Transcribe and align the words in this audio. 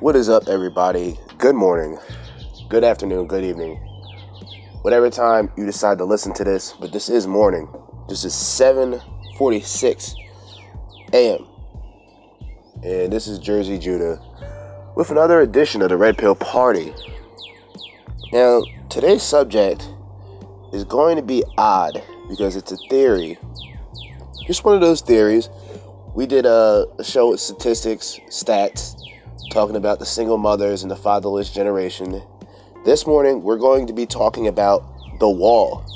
What 0.00 0.16
is 0.16 0.28
up, 0.28 0.48
everybody? 0.48 1.18
Good 1.38 1.54
morning, 1.54 1.98
good 2.68 2.82
afternoon, 2.82 3.28
good 3.28 3.44
evening. 3.44 3.76
Whatever 4.82 5.08
time 5.08 5.52
you 5.56 5.64
decide 5.64 5.98
to 5.98 6.04
listen 6.04 6.34
to 6.34 6.42
this, 6.44 6.74
but 6.80 6.92
this 6.92 7.08
is 7.08 7.28
morning. 7.28 7.68
This 8.08 8.24
is 8.24 8.34
7:46 8.34 10.14
a.m. 11.12 11.46
And 12.82 13.12
this 13.12 13.28
is 13.28 13.38
Jerzee 13.38 13.80
Judah 13.80 14.20
with 14.96 15.12
another 15.12 15.40
edition 15.42 15.80
of 15.80 15.90
the 15.90 15.96
Red 15.96 16.18
Pill 16.18 16.34
Party. 16.34 16.92
Now, 18.32 18.62
today's 18.88 19.22
subject 19.22 19.88
is 20.72 20.82
going 20.82 21.16
to 21.16 21.22
be 21.22 21.44
odd 21.56 22.02
because 22.28 22.56
it's 22.56 22.72
a 22.72 22.76
theory. 22.90 23.38
Just 24.44 24.64
one 24.64 24.74
of 24.74 24.80
those 24.80 25.02
theories. 25.02 25.48
We 26.16 26.26
did 26.26 26.46
a, 26.46 26.86
a 26.98 27.04
show 27.04 27.30
with 27.30 27.40
statistics, 27.40 28.20
stats, 28.28 29.03
talking 29.54 29.76
about 29.76 30.00
the 30.00 30.04
single 30.04 30.36
mothers 30.36 30.82
and 30.82 30.90
the 30.90 30.96
fatherless 30.96 31.48
generation. 31.48 32.20
This 32.84 33.06
morning, 33.06 33.44
we're 33.44 33.56
going 33.56 33.86
to 33.86 33.92
be 33.92 34.04
talking 34.04 34.48
about 34.48 34.82
the 35.20 35.30
wall. 35.30 35.86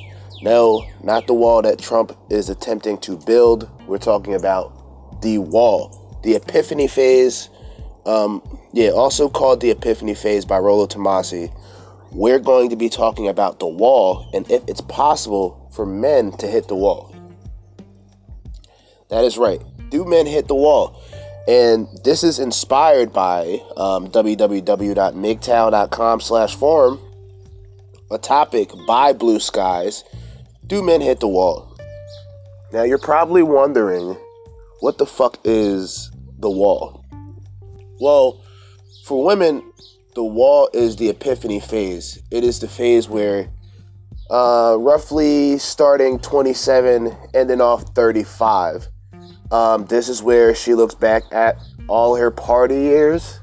No, 0.43 0.87
not 1.03 1.27
the 1.27 1.34
wall 1.34 1.61
that 1.62 1.81
Trump 1.81 2.17
is 2.31 2.51
attempting 2.51 2.98
to 2.98 3.17
build. 3.17 3.69
We're 3.89 3.98
talking 3.98 4.34
about 4.34 5.21
the 5.23 5.39
wall, 5.39 6.21
the 6.23 6.37
epiphany 6.37 6.87
phase. 6.87 7.48
Um, 8.07 8.48
yeah, 8.73 8.91
also 8.91 9.29
called 9.29 9.61
the 9.61 9.73
epiphany 9.73 10.15
phase 10.15 10.45
by 10.45 10.61
Rollo 10.61 10.87
Tomassi. 10.87 11.53
We're 12.12 12.39
going 12.39 12.70
to 12.70 12.77
be 12.77 12.89
talking 12.89 13.27
about 13.27 13.59
the 13.59 13.67
wall 13.67 14.31
and 14.33 14.48
if 14.48 14.62
it's 14.69 14.83
possible 14.83 15.69
for 15.75 15.84
men 15.84 16.31
to 16.37 16.47
hit 16.47 16.69
the 16.69 16.77
wall. 16.77 17.12
That 19.11 19.25
is 19.25 19.37
right. 19.37 19.61
Do 19.91 20.05
men 20.05 20.27
hit 20.27 20.47
the 20.47 20.55
wall? 20.55 21.03
And 21.49 21.89
this 22.05 22.23
is 22.23 22.39
inspired 22.39 23.11
by 23.11 23.63
um, 23.79 24.09
www.mgtow.com 24.09 24.61
slash 26.21 26.55
forum, 26.55 27.01
a 28.11 28.19
topic 28.19 28.71
by 28.87 29.15
Blue 29.15 29.41
Skies, 29.41 30.05
Do 30.67 30.83
Men 30.83 31.01
Hit 31.01 31.21
the 31.21 31.29
Wall? 31.29 31.75
Now 32.71 32.83
you're 32.83 32.99
probably 32.99 33.43
wondering, 33.43 34.15
what 34.81 34.99
the 34.99 35.07
fuck 35.07 35.39
is 35.43 36.11
the 36.39 36.51
wall? 36.51 37.03
Well, 37.99 38.45
for 39.07 39.25
women, 39.25 39.63
the 40.15 40.25
wall 40.25 40.69
is 40.75 40.97
the 40.97 41.09
epiphany 41.09 41.61
phase. 41.61 42.23
It 42.31 42.45
is 42.45 42.59
the 42.59 42.69
phase 42.69 43.09
where 43.09 43.49
uh, 44.29 44.77
roughly 44.79 45.57
starting 45.57 46.19
27, 46.19 47.17
ending 47.33 47.63
off 47.63 47.85
35 47.95 48.89
um, 49.51 49.87
this 49.87 50.09
is 50.09 50.23
where 50.23 50.55
she 50.55 50.75
looks 50.75 50.95
back 50.95 51.23
at 51.33 51.59
all 51.89 52.17
her 52.17 52.31
party 52.31 52.75
years, 52.75 53.41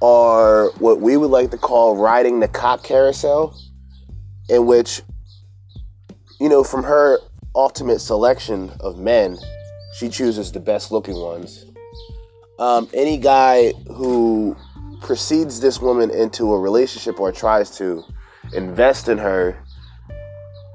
or 0.00 0.72
what 0.78 1.00
we 1.00 1.16
would 1.16 1.30
like 1.30 1.50
to 1.50 1.58
call 1.58 1.96
riding 1.96 2.40
the 2.40 2.48
cock 2.48 2.82
carousel, 2.82 3.56
in 4.48 4.66
which, 4.66 5.02
you 6.40 6.48
know, 6.48 6.64
from 6.64 6.82
her 6.82 7.18
ultimate 7.54 8.00
selection 8.00 8.72
of 8.80 8.98
men, 8.98 9.38
she 9.94 10.08
chooses 10.08 10.50
the 10.50 10.60
best 10.60 10.90
looking 10.90 11.16
ones. 11.16 11.66
Um, 12.58 12.88
any 12.94 13.18
guy 13.18 13.72
who 13.88 14.56
precedes 15.02 15.60
this 15.60 15.80
woman 15.80 16.10
into 16.10 16.52
a 16.52 16.58
relationship 16.58 17.20
or 17.20 17.32
tries 17.32 17.76
to 17.78 18.02
invest 18.54 19.08
in 19.08 19.18
her, 19.18 19.58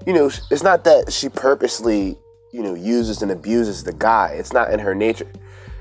you 0.06 0.14
know, 0.14 0.30
it's 0.52 0.64
not 0.64 0.84
that 0.84 1.12
she 1.12 1.30
purposely 1.30 2.18
you 2.52 2.64
know, 2.64 2.73
uses 2.73 3.22
and 3.22 3.31
abuses 3.31 3.84
the 3.84 3.94
guy. 3.94 4.30
It's 4.38 4.53
not 4.53 4.72
in 4.72 4.80
her 4.80 4.95
nature. 4.95 5.31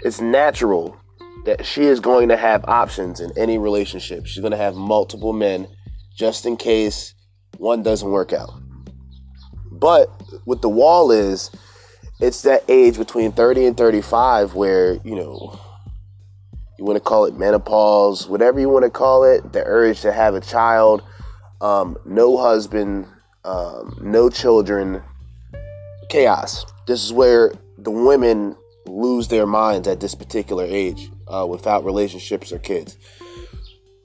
It's 0.03 0.21
natural 0.21 0.97
that 1.45 1.65
she 1.65 1.85
is 1.85 2.01
going 2.01 2.29
to 2.29 2.37
have 2.37 2.65
options 2.65 3.21
in 3.21 3.31
any 3.37 3.57
relationship. 3.57 4.27
She's 4.27 4.41
going 4.41 4.51
to 4.51 4.57
have 4.57 4.75
multiple 4.75 5.33
men 5.33 5.69
just 6.17 6.45
in 6.45 6.57
case 6.57 7.15
one 7.59 7.83
doesn't 7.83 8.11
work 8.11 8.33
out. 8.33 8.51
But 9.71 10.09
what 10.45 10.63
the 10.63 10.69
wall 10.69 11.11
is, 11.11 11.51
it's 12.21 12.43
that 12.43 12.65
age 12.69 12.99
between 12.99 13.33
30 13.33 13.67
and 13.67 13.77
35 13.77 14.55
where, 14.55 14.95
you 15.05 15.15
know, 15.15 15.61
you 16.79 16.85
want 16.85 16.97
to 16.97 17.01
call 17.01 17.25
it 17.27 17.37
menopause, 17.37 18.29
whatever 18.29 18.59
you 18.61 18.69
want 18.69 18.85
to 18.85 18.91
call 18.91 19.25
it, 19.25 19.53
the 19.53 19.63
urge 19.65 20.01
to 20.01 20.13
have 20.13 20.35
a 20.35 20.41
child, 20.41 21.03
um, 21.61 21.97
no 22.05 22.37
husband, 22.37 23.07
um, 23.45 23.99
no 24.03 24.29
children, 24.29 25.03
chaos. 26.17 26.65
This 26.87 27.05
is 27.05 27.13
where 27.13 27.53
the 27.77 27.91
women 27.91 28.57
lose 28.87 29.29
their 29.29 29.47
minds 29.47 29.87
at 29.87 30.01
this 30.01 30.15
particular 30.15 30.65
age 30.65 31.11
uh, 31.29 31.47
without 31.47 31.85
relationships 31.85 32.53
or 32.53 32.59
kids. 32.59 32.97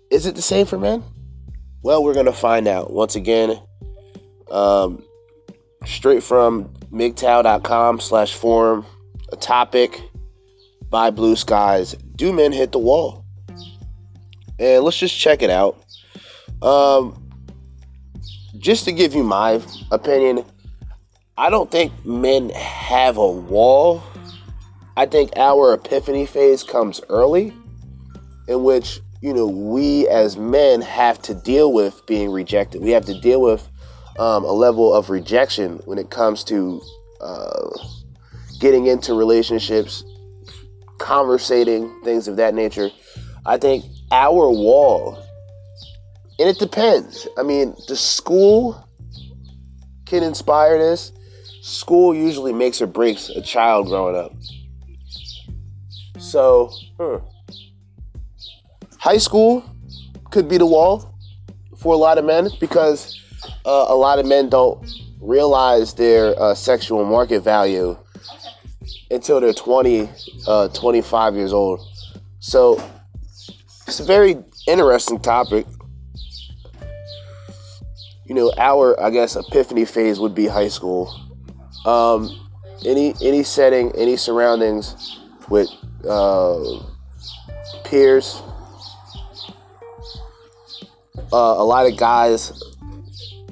Is 0.09 0.25
it 0.25 0.35
the 0.35 0.41
same 0.41 0.65
for 0.65 0.77
men? 0.77 1.05
Well, 1.83 2.03
we're 2.03 2.13
going 2.13 2.25
to 2.25 2.33
find 2.33 2.67
out. 2.67 2.91
Once 2.91 3.15
again, 3.15 3.57
um, 4.49 5.05
straight 5.85 6.21
from 6.21 6.65
MGTOW.com 6.91 8.01
slash 8.01 8.35
forum, 8.35 8.85
a 9.31 9.37
topic 9.37 10.01
by 10.89 11.11
Blue 11.11 11.37
Skies. 11.37 11.93
Do 12.17 12.33
men 12.33 12.51
hit 12.51 12.73
the 12.73 12.79
wall? 12.79 13.23
And 14.59 14.83
let's 14.83 14.97
just 14.97 15.17
check 15.17 15.41
it 15.41 15.49
out. 15.49 15.81
Um, 16.61 17.31
just 18.57 18.83
to 18.83 18.91
give 18.91 19.13
you 19.13 19.23
my 19.23 19.61
opinion, 19.91 20.43
I 21.41 21.49
don't 21.49 21.71
think 21.71 22.05
men 22.05 22.51
have 22.51 23.17
a 23.17 23.27
wall. 23.27 24.03
I 24.95 25.07
think 25.07 25.31
our 25.37 25.73
epiphany 25.73 26.27
phase 26.27 26.61
comes 26.61 27.01
early, 27.09 27.51
in 28.47 28.63
which, 28.63 28.99
you 29.21 29.33
know, 29.33 29.47
we 29.47 30.07
as 30.07 30.37
men 30.37 30.81
have 30.81 31.19
to 31.23 31.33
deal 31.33 31.73
with 31.73 32.05
being 32.05 32.29
rejected. 32.29 32.83
We 32.83 32.91
have 32.91 33.05
to 33.05 33.19
deal 33.19 33.41
with 33.41 33.67
um, 34.19 34.43
a 34.43 34.51
level 34.51 34.93
of 34.93 35.09
rejection 35.09 35.81
when 35.85 35.97
it 35.97 36.11
comes 36.11 36.43
to 36.43 36.79
uh, 37.21 37.69
getting 38.59 38.85
into 38.85 39.15
relationships, 39.15 40.03
conversating, 40.99 42.03
things 42.03 42.27
of 42.27 42.35
that 42.35 42.53
nature. 42.53 42.91
I 43.47 43.57
think 43.57 43.85
our 44.11 44.47
wall, 44.47 45.17
and 46.37 46.47
it 46.47 46.59
depends. 46.59 47.27
I 47.35 47.41
mean, 47.41 47.73
the 47.87 47.95
school 47.95 48.87
can 50.05 50.21
inspire 50.21 50.77
this 50.77 51.13
school 51.61 52.15
usually 52.15 52.51
makes 52.51 52.81
or 52.81 52.87
breaks 52.87 53.29
a 53.29 53.41
child 53.41 53.87
growing 53.87 54.15
up. 54.15 54.33
So, 56.19 56.71
hmm. 56.99 57.17
high 58.97 59.17
school 59.17 59.63
could 60.31 60.49
be 60.49 60.57
the 60.57 60.65
wall 60.65 61.15
for 61.77 61.93
a 61.93 61.97
lot 61.97 62.17
of 62.17 62.25
men 62.25 62.49
because 62.59 63.19
uh, 63.65 63.85
a 63.87 63.95
lot 63.95 64.19
of 64.19 64.25
men 64.25 64.49
don't 64.49 64.87
realize 65.19 65.93
their 65.93 66.39
uh, 66.41 66.55
sexual 66.55 67.05
market 67.05 67.41
value 67.41 67.97
until 69.09 69.39
they're 69.39 69.53
20, 69.53 70.09
uh, 70.47 70.67
25 70.69 71.35
years 71.35 71.53
old. 71.53 71.79
So, 72.39 72.83
it's 73.87 73.99
a 73.99 74.05
very 74.05 74.37
interesting 74.67 75.19
topic. 75.19 75.65
You 78.25 78.35
know, 78.35 78.53
our, 78.57 78.99
I 78.99 79.09
guess, 79.09 79.35
epiphany 79.35 79.85
phase 79.85 80.19
would 80.19 80.33
be 80.33 80.47
high 80.47 80.69
school 80.69 81.30
um, 81.85 82.29
any 82.85 83.13
any 83.21 83.43
setting, 83.43 83.91
any 83.95 84.17
surroundings 84.17 85.19
with 85.49 85.69
uh, 86.07 86.79
peers. 87.83 88.41
Uh, 91.33 91.55
a 91.57 91.63
lot 91.63 91.85
of 91.85 91.97
guys, 91.97 92.51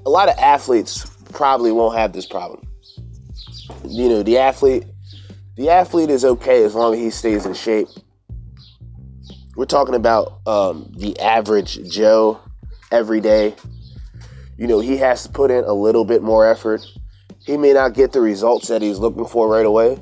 a 0.06 0.09
lot 0.09 0.28
of 0.28 0.38
athletes 0.38 1.06
probably 1.31 1.72
won't 1.72 1.97
have 1.97 2.12
this 2.12 2.25
problem. 2.25 2.67
You 3.88 4.09
know, 4.09 4.23
the 4.23 4.38
athlete, 4.38 4.85
the 5.55 5.70
athlete 5.70 6.09
is 6.09 6.25
okay 6.25 6.64
as 6.64 6.75
long 6.75 6.93
as 6.93 6.99
he 6.99 7.09
stays 7.09 7.46
in 7.46 7.53
shape. 7.53 7.87
We're 9.55 9.66
talking 9.66 9.96
about 9.96 10.40
um, 10.46 10.91
the 10.96 11.20
average 11.20 11.90
Joe 11.90 12.40
every 12.91 13.22
day. 13.22 13.55
You 14.58 14.67
know, 14.67 14.79
he 14.79 14.97
has 14.97 15.23
to 15.23 15.29
put 15.29 15.52
in 15.52 15.64
a 15.64 15.73
little 15.73 16.03
bit 16.03 16.22
more 16.22 16.46
effort 16.46 16.85
he 17.49 17.57
may 17.57 17.73
not 17.73 17.96
get 17.96 18.11
the 18.11 18.22
results 18.22 18.67
that 18.67 18.79
he's 18.79 18.99
looking 18.99 19.25
for 19.25 19.49
right 19.49 19.66
away, 19.66 19.99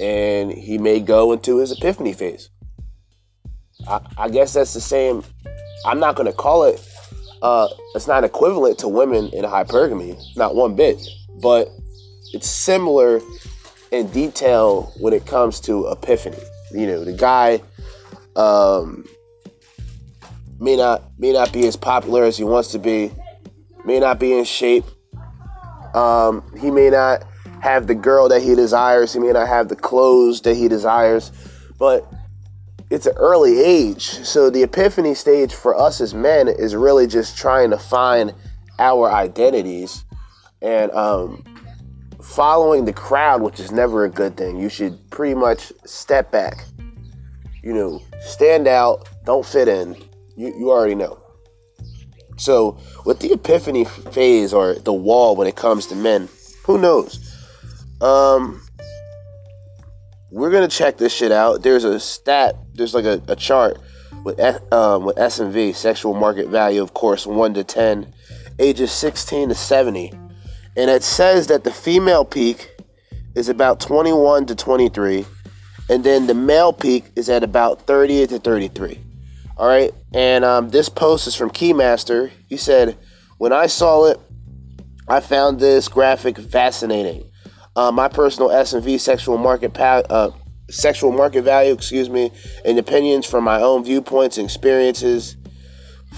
and 0.00 0.50
he 0.50 0.78
may 0.78 0.98
go 0.98 1.30
into 1.30 1.58
his 1.58 1.70
epiphany 1.70 2.12
phase. 2.12 2.50
I, 3.86 4.00
I 4.16 4.28
guess 4.28 4.52
that's 4.52 4.74
the 4.74 4.80
same. 4.80 5.22
I'm 5.86 6.00
not 6.00 6.16
going 6.16 6.26
to 6.26 6.32
call 6.32 6.64
it. 6.64 6.84
Uh, 7.40 7.68
it's 7.94 8.08
not 8.08 8.24
equivalent 8.24 8.80
to 8.80 8.88
women 8.88 9.28
in 9.28 9.44
hypergamy, 9.44 10.20
not 10.36 10.56
one 10.56 10.74
bit, 10.74 11.06
but 11.40 11.68
it's 12.32 12.48
similar 12.48 13.20
in 13.92 14.08
detail 14.10 14.92
when 14.98 15.12
it 15.12 15.24
comes 15.24 15.60
to 15.60 15.86
epiphany. 15.92 16.42
You 16.72 16.88
know, 16.88 17.04
the 17.04 17.12
guy 17.12 17.62
um, 18.34 19.06
may 20.58 20.74
not 20.74 21.04
may 21.16 21.32
not 21.32 21.52
be 21.52 21.64
as 21.68 21.76
popular 21.76 22.24
as 22.24 22.36
he 22.36 22.42
wants 22.42 22.72
to 22.72 22.80
be, 22.80 23.12
may 23.84 24.00
not 24.00 24.18
be 24.18 24.32
in 24.36 24.42
shape, 24.42 24.84
um, 25.98 26.44
he 26.56 26.70
may 26.70 26.90
not 26.90 27.24
have 27.60 27.88
the 27.88 27.94
girl 27.94 28.28
that 28.28 28.40
he 28.40 28.54
desires. 28.54 29.12
He 29.12 29.18
may 29.18 29.32
not 29.32 29.48
have 29.48 29.68
the 29.68 29.76
clothes 29.76 30.40
that 30.42 30.54
he 30.54 30.68
desires. 30.68 31.32
But 31.76 32.10
it's 32.88 33.06
an 33.06 33.16
early 33.16 33.60
age. 33.60 34.04
So 34.04 34.48
the 34.48 34.62
epiphany 34.62 35.14
stage 35.14 35.52
for 35.52 35.78
us 35.78 36.00
as 36.00 36.14
men 36.14 36.46
is 36.46 36.76
really 36.76 37.06
just 37.06 37.36
trying 37.36 37.70
to 37.70 37.78
find 37.78 38.32
our 38.78 39.10
identities 39.10 40.04
and 40.62 40.92
um, 40.92 41.44
following 42.22 42.84
the 42.84 42.92
crowd, 42.92 43.42
which 43.42 43.58
is 43.58 43.72
never 43.72 44.04
a 44.04 44.10
good 44.10 44.36
thing. 44.36 44.56
You 44.58 44.68
should 44.68 44.98
pretty 45.10 45.34
much 45.34 45.72
step 45.84 46.30
back. 46.30 46.64
You 47.62 47.74
know, 47.74 48.02
stand 48.20 48.68
out, 48.68 49.08
don't 49.24 49.44
fit 49.44 49.66
in. 49.66 49.96
You, 50.36 50.54
you 50.56 50.70
already 50.70 50.94
know. 50.94 51.20
So, 52.38 52.78
with 53.04 53.20
the 53.20 53.32
epiphany 53.32 53.84
phase 53.84 54.52
or 54.52 54.74
the 54.74 54.92
wall 54.92 55.36
when 55.36 55.46
it 55.46 55.56
comes 55.56 55.86
to 55.88 55.96
men, 55.96 56.28
who 56.64 56.78
knows? 56.78 57.36
Um, 58.00 58.62
we're 60.30 60.50
gonna 60.50 60.68
check 60.68 60.98
this 60.98 61.12
shit 61.12 61.32
out. 61.32 61.62
There's 61.62 61.84
a 61.84 61.98
stat. 61.98 62.56
There's 62.74 62.94
like 62.94 63.04
a, 63.04 63.20
a 63.28 63.34
chart 63.34 63.78
with 64.24 64.38
um, 64.72 65.04
with 65.04 65.16
SMV 65.16 65.74
sexual 65.74 66.14
market 66.14 66.48
value, 66.48 66.82
of 66.82 66.94
course, 66.94 67.26
one 67.26 67.54
to 67.54 67.64
ten, 67.64 68.14
ages 68.58 68.92
16 68.92 69.48
to 69.48 69.54
70, 69.54 70.12
and 70.76 70.90
it 70.90 71.02
says 71.02 71.46
that 71.48 71.64
the 71.64 71.72
female 71.72 72.24
peak 72.24 72.76
is 73.34 73.48
about 73.48 73.80
21 73.80 74.46
to 74.46 74.54
23, 74.54 75.24
and 75.88 76.04
then 76.04 76.26
the 76.26 76.34
male 76.34 76.72
peak 76.72 77.10
is 77.16 77.28
at 77.28 77.42
about 77.42 77.82
30 77.82 78.26
to 78.28 78.38
33. 78.38 79.07
All 79.58 79.66
right, 79.66 79.92
and 80.14 80.44
um, 80.44 80.68
this 80.68 80.88
post 80.88 81.26
is 81.26 81.34
from 81.34 81.50
Keymaster. 81.50 82.30
He 82.48 82.56
said, 82.56 82.96
"When 83.38 83.52
I 83.52 83.66
saw 83.66 84.04
it, 84.04 84.20
I 85.08 85.18
found 85.18 85.58
this 85.58 85.88
graphic 85.88 86.38
fascinating." 86.38 87.24
Uh, 87.74 87.90
my 87.90 88.06
personal 88.06 88.50
SMV 88.50 89.00
sexual 89.00 89.36
market 89.36 89.74
pa- 89.74 90.04
uh, 90.08 90.30
sexual 90.70 91.10
market 91.10 91.42
value, 91.42 91.72
excuse 91.72 92.08
me, 92.08 92.30
and 92.64 92.78
opinions 92.78 93.26
from 93.26 93.42
my 93.42 93.60
own 93.60 93.82
viewpoints 93.82 94.38
and 94.38 94.44
experiences 94.44 95.36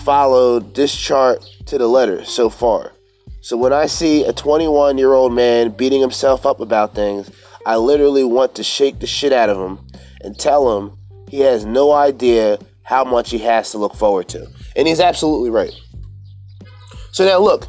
followed 0.05 0.75
this 0.75 0.95
chart 0.95 1.43
to 1.67 1.79
the 1.79 1.89
letter 1.89 2.25
so 2.25 2.51
far. 2.51 2.93
So 3.41 3.57
when 3.57 3.73
I 3.73 3.87
see 3.87 4.25
a 4.25 4.35
21 4.35 4.99
year 4.99 5.15
old 5.15 5.33
man 5.33 5.71
beating 5.71 6.03
himself 6.03 6.45
up 6.45 6.61
about 6.61 6.95
things, 6.95 7.31
I 7.65 7.77
literally 7.77 8.25
want 8.25 8.55
to 8.57 8.63
shake 8.63 9.01
the 9.01 9.07
shit 9.07 9.33
out 9.33 9.49
of 9.49 9.57
him 9.57 9.79
and 10.21 10.39
tell 10.39 10.79
him 10.79 10.99
he 11.29 11.41
has 11.41 11.65
no 11.65 11.93
idea 11.93 12.59
how 12.91 13.05
much 13.05 13.31
he 13.31 13.39
has 13.39 13.71
to 13.71 13.79
look 13.79 13.95
forward 13.95 14.29
to. 14.29 14.45
And 14.75 14.89
he's 14.89 14.99
absolutely 14.99 15.49
right. 15.49 15.73
So 17.13 17.25
now 17.25 17.39
look, 17.39 17.69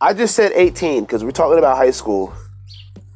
I 0.00 0.14
just 0.14 0.34
said 0.34 0.52
18 0.54 1.02
because 1.02 1.22
we're 1.22 1.30
talking 1.30 1.58
about 1.58 1.76
high 1.76 1.90
school 1.90 2.32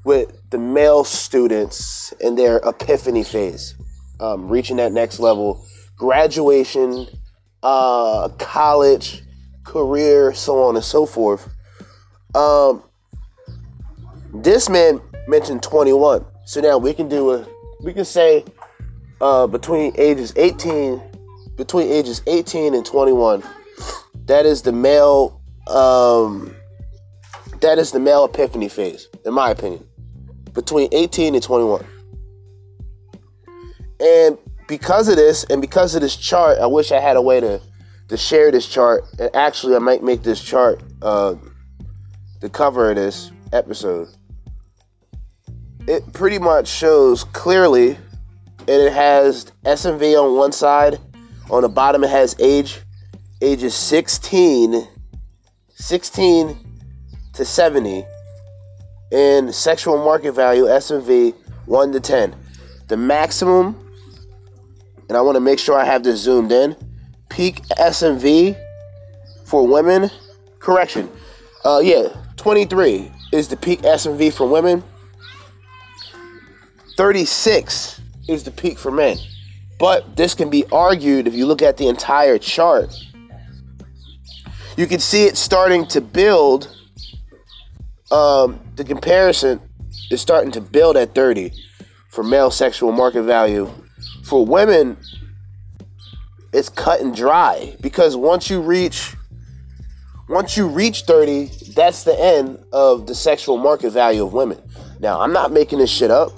with 0.05 0.39
the 0.51 0.59
male 0.59 1.03
students 1.03 2.13
in 2.21 2.35
their 2.35 2.59
epiphany 2.59 3.25
phase, 3.25 3.75
um, 4.21 4.51
reaching 4.51 4.77
that 4.77 4.93
next 4.93 5.19
level, 5.19 5.65
graduation, 5.97 7.07
uh, 7.63 8.29
college, 8.39 9.23
career, 9.65 10.35
so 10.35 10.63
on 10.63 10.77
and 10.77 10.85
so 10.85 11.07
forth. 11.07 11.49
Um, 12.35 12.83
this 14.35 14.69
man 14.69 15.01
mentioned 15.27 15.63
21, 15.63 16.27
so 16.45 16.61
now 16.61 16.77
we 16.77 16.93
can 16.93 17.09
do 17.09 17.33
a, 17.33 17.47
we 17.81 17.95
can 17.95 18.05
say 18.05 18.45
uh, 19.21 19.47
between 19.47 19.93
ages 19.97 20.33
18, 20.37 21.01
between 21.57 21.91
ages 21.91 22.23
18 22.27 22.75
and 22.75 22.85
21, 22.85 23.43
that 24.27 24.47
is 24.47 24.63
the 24.63 24.73
male, 24.73 25.41
um, 25.69 26.55
that 27.61 27.79
is 27.79 27.93
the 27.93 28.01
male 28.01 28.25
epiphany 28.25 28.69
phase, 28.69 29.09
in 29.25 29.35
my 29.35 29.51
opinion 29.51 29.87
between 30.57 30.89
18 30.91 31.35
and 31.35 31.45
21. 31.45 31.87
And 34.01 34.39
because 34.67 35.09
of 35.09 35.17
this, 35.17 35.45
and 35.45 35.61
because 35.61 35.95
of 35.95 36.01
this 36.01 36.17
chart, 36.17 36.59
I 36.59 36.67
wish 36.67 36.91
I 36.91 36.99
had 36.99 37.17
a 37.17 37.23
way 37.23 37.39
to 37.39 37.61
to 38.09 38.17
share 38.17 38.51
this 38.53 38.69
chart. 38.69 39.05
And 39.19 39.35
actually, 39.35 39.77
I 39.77 39.81
might 39.81 40.03
make 40.03 40.23
this 40.23 40.43
chart 40.43 40.83
uh, 41.03 41.35
the 42.41 42.49
cover 42.49 42.91
of 42.91 42.97
this 42.97 43.31
episode. 43.53 44.09
It 45.87 46.13
pretty 46.13 46.39
much 46.39 46.67
shows 46.69 47.23
clearly, 47.25 47.97
and 48.69 48.83
it 48.83 48.93
has 48.93 49.53
SMV 49.65 50.21
on 50.21 50.37
one 50.37 50.53
side. 50.53 50.99
On 51.51 51.63
the 51.63 51.69
bottom, 51.69 52.03
it 52.03 52.11
has 52.11 52.35
age, 52.41 52.81
ages 53.41 53.75
16, 53.75 54.89
16 55.75 56.59
to 57.35 57.45
70 57.45 58.05
And 59.13 59.55
sexual 59.55 59.99
market 59.99 60.33
value 60.33 60.65
SMV 60.65 61.35
1 61.67 61.93
to 61.93 62.01
10. 62.01 62.35
The 62.89 62.97
maximum, 62.97 63.77
and 65.09 65.17
I 65.17 65.21
want 65.21 65.37
to 65.37 65.41
make 65.41 65.59
sure 65.59 65.79
I 65.79 65.85
have 65.85 66.03
this 66.03 66.21
zoomed 66.21 66.51
in, 66.51 66.75
peak 67.29 67.63
SMV 67.79 68.57
for 69.45 69.67
women, 69.67 70.11
correction, 70.59 71.09
uh, 71.65 71.81
yeah, 71.83 72.09
23 72.37 73.13
is 73.33 73.49
the 73.49 73.57
peak 73.57 73.83
SMV 73.83 74.33
for 74.33 74.49
women. 74.49 74.83
36 76.97 78.01
is 78.29 78.45
the 78.45 78.51
peak 78.51 78.79
for 78.79 78.91
men. 78.91 79.19
But 79.79 80.17
this 80.17 80.35
can 80.35 80.51
be 80.51 80.65
argued 80.73 81.27
if 81.27 81.35
you 81.35 81.47
look 81.47 81.63
at 81.63 81.77
the 81.77 81.89
entire 81.89 82.39
chart. 82.39 82.95
You 84.77 84.87
can 84.87 85.01
see 85.01 85.25
it 85.25 85.37
starting 85.37 85.87
to 85.89 86.01
build 86.01 86.77
um, 88.11 88.61
the 88.77 88.85
comparison 88.85 89.61
is 90.11 90.21
starting 90.21 90.53
to 90.53 90.61
build 90.61 90.97
at 90.97 91.15
30 91.15 91.53
for 92.09 92.23
male 92.23 92.51
sexual 92.51 92.93
market 92.93 93.23
value. 93.23 93.71
For 94.23 94.45
women, 94.45 94.97
it's 96.53 96.69
cut 96.69 97.01
and 97.01 97.15
dry 97.15 97.77
because 97.81 98.17
once 98.17 98.49
you 98.49 98.61
reach 98.61 99.15
once 100.29 100.57
you 100.57 100.67
reach 100.67 101.03
30, 101.03 101.53
that's 101.77 102.03
the 102.03 102.21
end 102.21 102.59
of 102.73 103.07
the 103.07 103.15
sexual 103.15 103.59
market 103.59 103.91
value 103.91 104.25
of 104.25 104.33
women. 104.33 104.61
Now, 104.99 105.21
I'm 105.21 105.33
not 105.33 105.53
making 105.53 105.79
this 105.79 105.91
shit 105.91 106.11
up. 106.11 106.33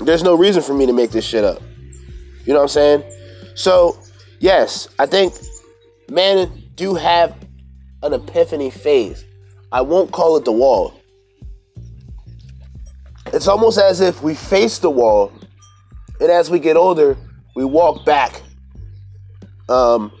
There's 0.00 0.22
no 0.22 0.34
reason 0.36 0.62
for 0.62 0.74
me 0.74 0.86
to 0.86 0.92
make 0.92 1.10
this 1.10 1.24
shit 1.24 1.44
up. 1.44 1.60
You 2.44 2.52
know 2.52 2.60
what 2.60 2.62
I'm 2.62 2.68
saying? 2.68 3.04
So, 3.54 3.98
yes, 4.40 4.88
I 4.98 5.06
think 5.06 5.34
men 6.08 6.70
do 6.76 6.94
have 6.94 7.36
an 8.02 8.12
epiphany 8.12 8.70
phase. 8.70 9.24
I 9.72 9.82
won't 9.82 10.12
call 10.12 10.36
it 10.36 10.44
the 10.44 10.52
wall. 10.52 10.94
It's 13.32 13.48
almost 13.48 13.78
as 13.78 14.00
if 14.00 14.22
we 14.22 14.34
face 14.34 14.78
the 14.78 14.88
wall, 14.88 15.32
and 16.20 16.30
as 16.30 16.48
we 16.48 16.58
get 16.58 16.76
older, 16.76 17.16
we 17.54 17.64
walk 17.64 18.06
back. 18.06 18.40
Um, 19.68 20.12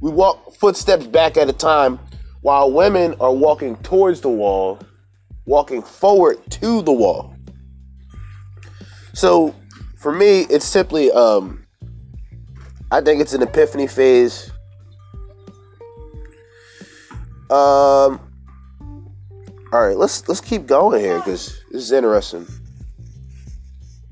we 0.00 0.10
walk 0.10 0.54
footsteps 0.54 1.06
back 1.06 1.36
at 1.36 1.50
a 1.50 1.52
time, 1.52 1.98
while 2.40 2.72
women 2.72 3.14
are 3.20 3.34
walking 3.34 3.76
towards 3.78 4.22
the 4.22 4.30
wall, 4.30 4.78
walking 5.44 5.82
forward 5.82 6.38
to 6.52 6.80
the 6.80 6.92
wall. 6.92 7.34
So, 9.20 9.54
for 9.98 10.12
me, 10.12 10.46
it's 10.48 10.64
simply, 10.64 11.12
um, 11.12 11.66
I 12.90 13.02
think 13.02 13.20
it's 13.20 13.34
an 13.34 13.42
epiphany 13.42 13.86
phase. 13.86 14.50
Um, 17.50 18.18
all 18.80 19.86
right, 19.86 19.94
let's 19.94 20.26
let's 20.26 20.40
keep 20.40 20.64
going 20.66 21.02
here 21.02 21.18
because 21.18 21.62
this 21.70 21.82
is 21.82 21.92
interesting. 21.92 22.46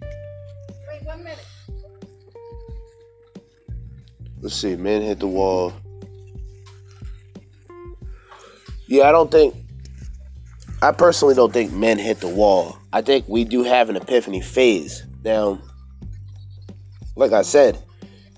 Wait 0.02 1.02
one 1.04 1.24
minute. 1.24 1.46
Let's 4.42 4.56
see. 4.56 4.76
Men 4.76 5.00
hit 5.00 5.20
the 5.20 5.26
wall. 5.26 5.72
Yeah, 8.86 9.08
I 9.08 9.12
don't 9.12 9.30
think. 9.30 9.54
I 10.82 10.92
personally 10.92 11.34
don't 11.34 11.50
think 11.50 11.72
men 11.72 11.96
hit 11.96 12.20
the 12.20 12.28
wall. 12.28 12.77
I 12.92 13.02
think 13.02 13.28
we 13.28 13.44
do 13.44 13.62
have 13.64 13.90
an 13.90 13.96
epiphany 13.96 14.40
phase. 14.40 15.04
Now, 15.24 15.60
like 17.16 17.32
I 17.32 17.42
said, 17.42 17.82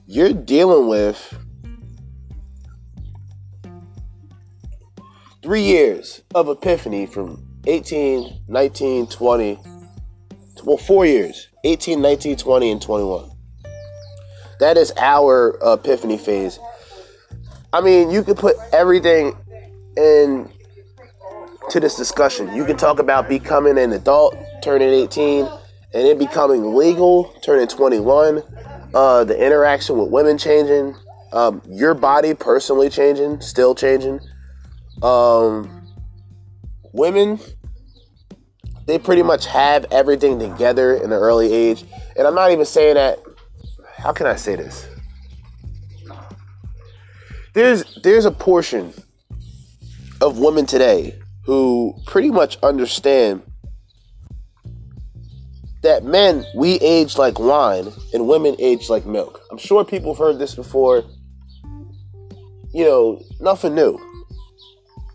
you're 0.07 0.33
dealing 0.33 0.89
with 0.89 1.39
three 5.43 5.63
years 5.63 6.23
of 6.35 6.49
epiphany 6.49 7.07
from 7.07 7.47
18, 7.67 8.43
19, 8.49 9.07
20, 9.07 9.59
well, 10.65 10.77
four 10.77 11.07
years 11.07 11.49
18, 11.65 12.03
19, 12.03 12.37
20, 12.37 12.71
and 12.73 12.83
21. 12.83 13.31
That 14.59 14.77
is 14.77 14.93
our 14.99 15.59
epiphany 15.63 16.19
phase. 16.19 16.59
I 17.73 17.81
mean, 17.81 18.11
you 18.11 18.23
could 18.23 18.37
put 18.37 18.57
everything 18.73 19.37
in 19.97 20.51
to 21.71 21.81
this 21.81 21.97
discussion. 21.97 22.55
You 22.55 22.65
can 22.65 22.77
talk 22.77 22.99
about 22.99 23.29
becoming 23.29 23.79
an 23.79 23.93
adult, 23.93 24.37
turning 24.63 24.91
18, 24.91 25.45
and 25.45 25.59
then 25.93 26.19
becoming 26.19 26.75
legal, 26.75 27.33
turning 27.43 27.67
21, 27.67 28.43
uh, 28.95 29.25
the 29.25 29.45
interaction 29.45 29.99
with 29.99 30.11
women 30.11 30.39
changing, 30.39 30.95
um, 31.33 31.63
your 31.69 31.95
body 31.95 32.35
personally 32.35 32.91
changing, 32.91 33.41
still 33.41 33.75
changing 33.75 34.21
um, 35.03 35.87
women 36.93 37.39
they 38.91 38.99
pretty 38.99 39.23
much 39.23 39.47
have 39.47 39.87
everything 39.93 40.41
together 40.41 40.95
in 40.95 41.11
the 41.11 41.17
early 41.17 41.53
age. 41.53 41.85
And 42.17 42.27
I'm 42.27 42.35
not 42.35 42.51
even 42.51 42.65
saying 42.65 42.95
that. 42.95 43.21
How 43.97 44.13
can 44.13 44.27
I 44.27 44.35
say 44.35 44.57
this? 44.57 44.89
There's 47.53 47.85
there's 48.03 48.25
a 48.25 48.33
portion 48.33 48.93
of 50.21 50.39
women 50.39 50.67
today 50.67 51.20
who 51.51 51.93
pretty 52.07 52.31
much 52.31 52.57
understand 52.63 53.43
that 55.83 56.05
men 56.05 56.45
we 56.55 56.75
age 56.75 57.19
like 57.19 57.41
wine 57.41 57.89
and 58.15 58.29
women 58.29 58.55
age 58.61 58.89
like 58.89 59.05
milk. 59.05 59.41
I'm 59.51 59.59
sure 59.59 59.85
people 59.85 60.15
have 60.15 60.19
heard 60.21 60.39
this 60.39 60.55
before. 60.55 61.03
You 62.73 62.85
know, 62.85 63.23
nothing 63.41 63.75
new. 63.75 63.99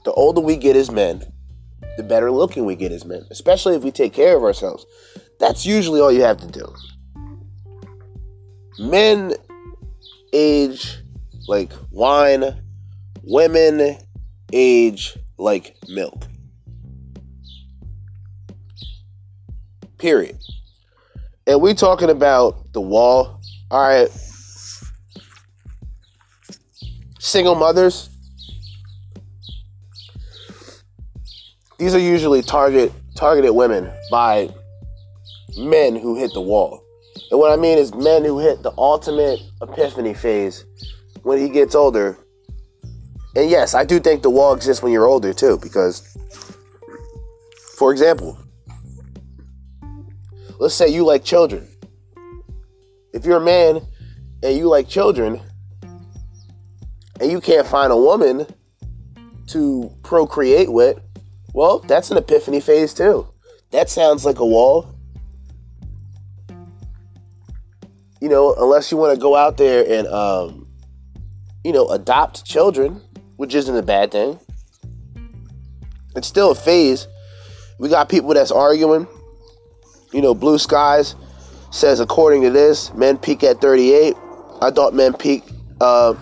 The 0.04 0.12
older 0.12 0.42
we 0.42 0.58
get 0.58 0.76
as 0.76 0.92
men, 0.92 1.24
the 1.96 2.04
better 2.04 2.30
looking 2.30 2.66
we 2.66 2.76
get 2.76 2.92
as 2.92 3.06
men, 3.06 3.26
especially 3.32 3.78
if 3.78 3.84
we 3.84 3.92
take 3.92 4.12
care 4.12 4.36
of 4.36 4.44
ourselves. 4.44 4.86
That's 5.40 5.66
usually 5.66 6.02
all 6.02 6.12
you 6.12 6.24
have 6.24 6.42
to 6.42 6.48
do. 6.48 6.76
Men 8.78 9.36
age 10.34 10.98
like 11.48 11.72
wine, 11.92 12.62
women 13.24 14.00
age 14.52 15.18
like 15.38 15.76
milk. 15.88 16.28
Period. 19.98 20.38
And 21.48 21.62
we 21.62 21.74
talking 21.74 22.10
about 22.10 22.74
the 22.74 22.82
wall. 22.82 23.42
All 23.72 23.88
right. 23.88 24.10
Single 27.20 27.56
mothers. 27.56 28.10
These 31.78 31.94
are 31.94 32.00
usually 32.00 32.42
target 32.42 32.92
targeted 33.16 33.52
women 33.52 33.92
by 34.12 34.50
men 35.58 35.96
who 35.96 36.18
hit 36.18 36.34
the 36.34 36.42
wall. 36.42 36.84
And 37.32 37.40
what 37.40 37.52
I 37.52 37.56
mean 37.56 37.78
is 37.78 37.94
men 37.94 38.24
who 38.24 38.40
hit 38.40 38.62
the 38.64 38.72
ultimate 38.78 39.40
epiphany 39.62 40.14
phase 40.14 40.66
when 41.24 41.40
he 41.40 41.50
gets 41.50 41.76
older. 41.76 42.18
And 43.36 43.50
yes, 43.50 43.74
I 43.74 43.84
do 43.84 44.00
think 44.00 44.22
the 44.22 44.30
wall 44.30 44.54
exists 44.54 44.82
when 44.82 44.92
you're 44.94 45.06
older 45.06 45.34
too, 45.34 45.58
because, 45.62 46.18
for 47.78 47.92
example, 47.92 48.38
let's 50.58 50.76
say 50.76 50.88
you 50.88 51.04
like 51.04 51.24
children. 51.24 51.68
If 53.14 53.26
you're 53.26 53.38
a 53.38 53.46
man 53.46 53.82
and 54.42 54.58
you 54.58 54.68
like 54.68 54.88
children, 54.88 55.42
and 57.20 57.32
you 57.32 57.40
can't 57.40 57.66
find 57.66 57.92
a 57.92 57.98
woman 57.98 58.46
to 59.48 59.92
procreate 60.04 60.72
with, 60.72 61.00
well, 61.54 61.80
that's 61.80 62.12
an 62.12 62.18
epiphany 62.18 62.60
phase 62.60 62.94
too. 62.94 63.28
That 63.72 63.90
sounds 63.90 64.26
like 64.26 64.40
a 64.40 64.46
wall. 64.46 64.94
You 68.22 68.30
know, 68.30 68.56
unless 68.56 68.92
you 68.92 68.98
want 68.98 69.14
to 69.14 69.20
go 69.20 69.36
out 69.36 69.58
there 69.58 69.86
and 69.88 70.08
um, 70.08 70.68
you 71.64 71.72
know, 71.72 71.88
adopt 71.88 72.46
children, 72.46 73.02
which 73.38 73.56
isn't 73.56 73.76
a 73.76 73.82
bad 73.82 74.12
thing. 74.12 74.40
It's 76.16 76.28
still 76.28 76.52
a 76.52 76.56
phase. 76.56 77.08
We 77.80 77.90
got 77.90 78.08
people 78.10 78.34
that's 78.34 78.52
arguing. 78.52 79.08
You 80.14 80.22
know, 80.22 80.34
Blue 80.34 80.58
Skies 80.58 81.16
says, 81.72 82.00
according 82.00 82.44
to 82.44 82.50
this, 82.50 82.94
men 82.94 83.18
peak 83.18 83.44
at 83.44 83.60
38. 83.60 84.16
I 84.62 84.72
thought 84.72 84.94
men 84.94 85.14
peak. 85.14 85.44
Uh, 85.82 86.16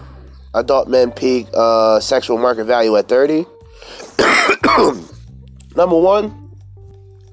I 0.55 0.63
thought 0.63 0.87
men 0.87 1.11
peak 1.11 1.47
uh, 1.53 1.99
sexual 1.99 2.37
market 2.37 2.65
value 2.65 2.95
at 2.97 3.07
30. 3.07 3.45
Number 5.75 5.99
one, 5.99 6.51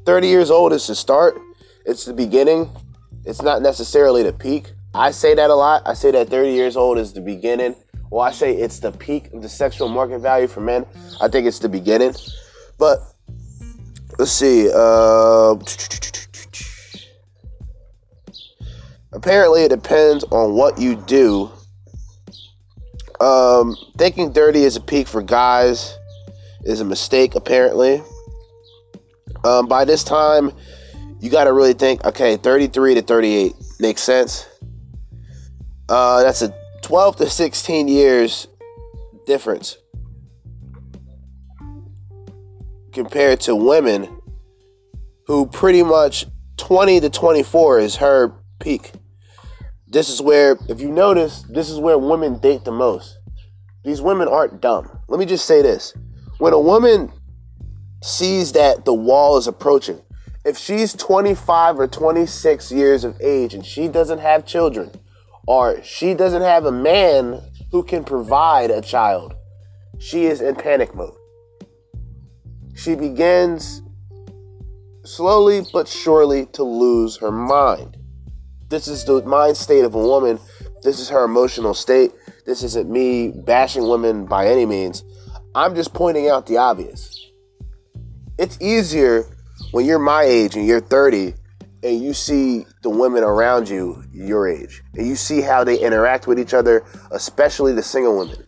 30 0.05 0.29
years 0.29 0.51
old 0.51 0.73
is 0.73 0.87
the 0.87 0.95
start. 0.95 1.39
It's 1.87 2.05
the 2.05 2.13
beginning. 2.13 2.71
It's 3.25 3.43
not 3.43 3.63
necessarily 3.63 4.23
the 4.23 4.33
peak. 4.33 4.73
I 4.95 5.13
say 5.13 5.35
that 5.35 5.51
a 5.51 5.55
lot. 5.55 5.83
I 5.87 5.95
say 5.95 6.11
that 6.11 6.29
30 6.29 6.53
years 6.53 6.77
old 6.77 6.99
is 6.99 7.13
the 7.13 7.21
beginning 7.21 7.75
well, 8.11 8.23
I 8.23 8.33
say 8.33 8.57
it's 8.57 8.81
the 8.81 8.91
peak 8.91 9.33
of 9.33 9.43
the 9.43 9.49
sexual 9.49 9.89
market 9.89 10.19
value 10.19 10.49
for 10.49 10.61
men. 10.61 10.85
I 11.21 11.29
think 11.29 11.47
it's 11.47 11.61
the 11.61 11.69
beginning. 11.69 12.15
But 12.77 12.99
let's 14.19 14.33
see. 14.33 14.69
Uh, 14.69 15.57
apparently, 19.13 19.63
it 19.63 19.69
depends 19.69 20.25
on 20.25 20.55
what 20.55 20.79
you 20.79 20.97
do. 20.97 21.51
Um, 23.21 23.77
thinking 23.97 24.33
30 24.33 24.65
is 24.65 24.77
a 24.77 24.81
peak 24.81 25.07
for 25.07 25.23
guys 25.23 25.97
is 26.65 26.81
a 26.81 26.85
mistake, 26.85 27.35
apparently. 27.35 28.03
Um, 29.45 29.69
by 29.69 29.85
this 29.85 30.03
time, 30.03 30.53
you 31.21 31.31
got 31.31 31.45
to 31.45 31.53
really 31.53 31.75
think 31.75 32.05
okay, 32.05 32.37
33 32.37 32.95
to 32.95 33.03
38 33.03 33.55
makes 33.79 34.03
sense. 34.03 34.49
Uh, 35.89 36.23
that's 36.23 36.43
a 36.43 36.55
12 36.91 37.15
to 37.15 37.31
16 37.31 37.87
years 37.87 38.49
difference 39.25 39.79
compared 42.93 43.39
to 43.39 43.55
women 43.55 44.21
who 45.29 45.47
pretty 45.47 45.85
much 45.85 46.27
20 46.57 46.99
to 46.99 47.09
24 47.09 47.79
is 47.79 47.95
her 47.95 48.35
peak. 48.59 48.91
This 49.87 50.09
is 50.09 50.21
where, 50.21 50.59
if 50.69 50.81
you 50.81 50.91
notice, 50.91 51.45
this 51.49 51.71
is 51.71 51.79
where 51.79 51.97
women 51.97 52.41
date 52.41 52.65
the 52.65 52.73
most. 52.73 53.21
These 53.85 54.03
women 54.03 54.27
aren't 54.27 54.61
dumb. 54.61 54.91
Let 55.07 55.21
me 55.21 55.27
just 55.27 55.45
say 55.45 55.63
this. 55.63 55.95
When 56.39 56.53
a 56.53 56.59
woman 56.59 57.13
sees 58.03 58.51
that 58.55 58.85
the 58.85 58.95
wall 58.95 59.37
is 59.37 59.47
approaching, 59.47 60.01
if 60.45 60.59
she's 60.59 60.95
25 60.95 61.79
or 61.79 61.87
26 61.87 62.73
years 62.73 63.05
of 63.05 63.17
age 63.21 63.55
and 63.55 63.65
she 63.65 63.87
doesn't 63.87 64.19
have 64.19 64.45
children, 64.45 64.91
or 65.51 65.83
she 65.83 66.15
doesn't 66.15 66.43
have 66.43 66.65
a 66.65 66.71
man 66.71 67.43
who 67.73 67.83
can 67.83 68.05
provide 68.05 68.71
a 68.71 68.81
child, 68.81 69.35
she 69.99 70.27
is 70.27 70.41
in 70.41 70.55
panic 70.55 70.95
mode. 70.95 71.17
She 72.77 72.95
begins 72.95 73.83
slowly 75.05 75.63
but 75.73 75.89
surely 75.89 76.47
to 76.53 76.63
lose 76.63 77.17
her 77.17 77.33
mind. 77.33 77.97
This 78.69 78.87
is 78.87 79.05
the 79.05 79.23
mind 79.23 79.57
state 79.57 79.83
of 79.85 79.97
a 79.97 79.99
woman. 79.99 80.39
This 80.85 81.01
is 81.01 81.09
her 81.09 81.25
emotional 81.25 81.75
state. 81.75 82.13
This 82.47 82.63
isn't 82.63 82.89
me 82.89 83.31
bashing 83.31 83.89
women 83.89 84.27
by 84.27 84.47
any 84.47 84.67
means. 84.67 85.03
I'm 85.57 85.75
just 85.75 85.93
pointing 85.93 86.29
out 86.29 86.47
the 86.47 86.59
obvious. 86.59 87.29
It's 88.39 88.57
easier 88.61 89.25
when 89.73 89.85
you're 89.85 89.99
my 89.99 90.23
age 90.23 90.55
and 90.55 90.65
you're 90.65 90.81
30 90.81 91.35
and 91.83 92.03
you 92.03 92.13
see 92.13 92.67
the 92.83 92.91
women 92.91 93.23
around 93.23 93.69
you 93.69 94.03
your 94.13 94.49
age 94.49 94.83
and 94.95 95.07
you 95.07 95.17
see 95.17 95.41
how 95.41 95.65
they 95.65 95.79
interact 95.79 96.27
with 96.27 96.39
each 96.39 96.55
other 96.55 96.85
especially 97.13 97.73
the 97.73 97.83
single 97.83 98.19
women. 98.19 98.47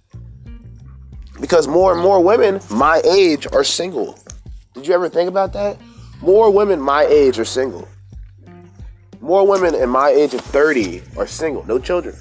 Because 1.40 1.66
more 1.66 1.92
and 1.92 2.00
more 2.00 2.22
women 2.22 2.60
my 2.70 3.00
age 3.04 3.46
are 3.52 3.64
single. 3.64 4.18
Did 4.74 4.86
you 4.86 4.94
ever 4.94 5.08
think 5.08 5.28
about 5.28 5.52
that? 5.54 5.78
More 6.20 6.50
women 6.50 6.80
my 6.80 7.04
age 7.04 7.38
are 7.38 7.44
single. 7.44 7.88
More 9.20 9.46
women 9.46 9.74
in 9.74 9.88
my 9.88 10.08
age 10.10 10.34
of 10.34 10.40
30 10.40 11.02
are 11.16 11.26
single. 11.26 11.64
No 11.66 11.78
children. 11.78 12.16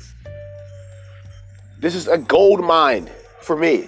This 1.80 1.96
is 1.96 2.08
a 2.08 2.18
gold 2.18 2.63
mine 2.63 3.10
for 3.41 3.56
me. 3.56 3.88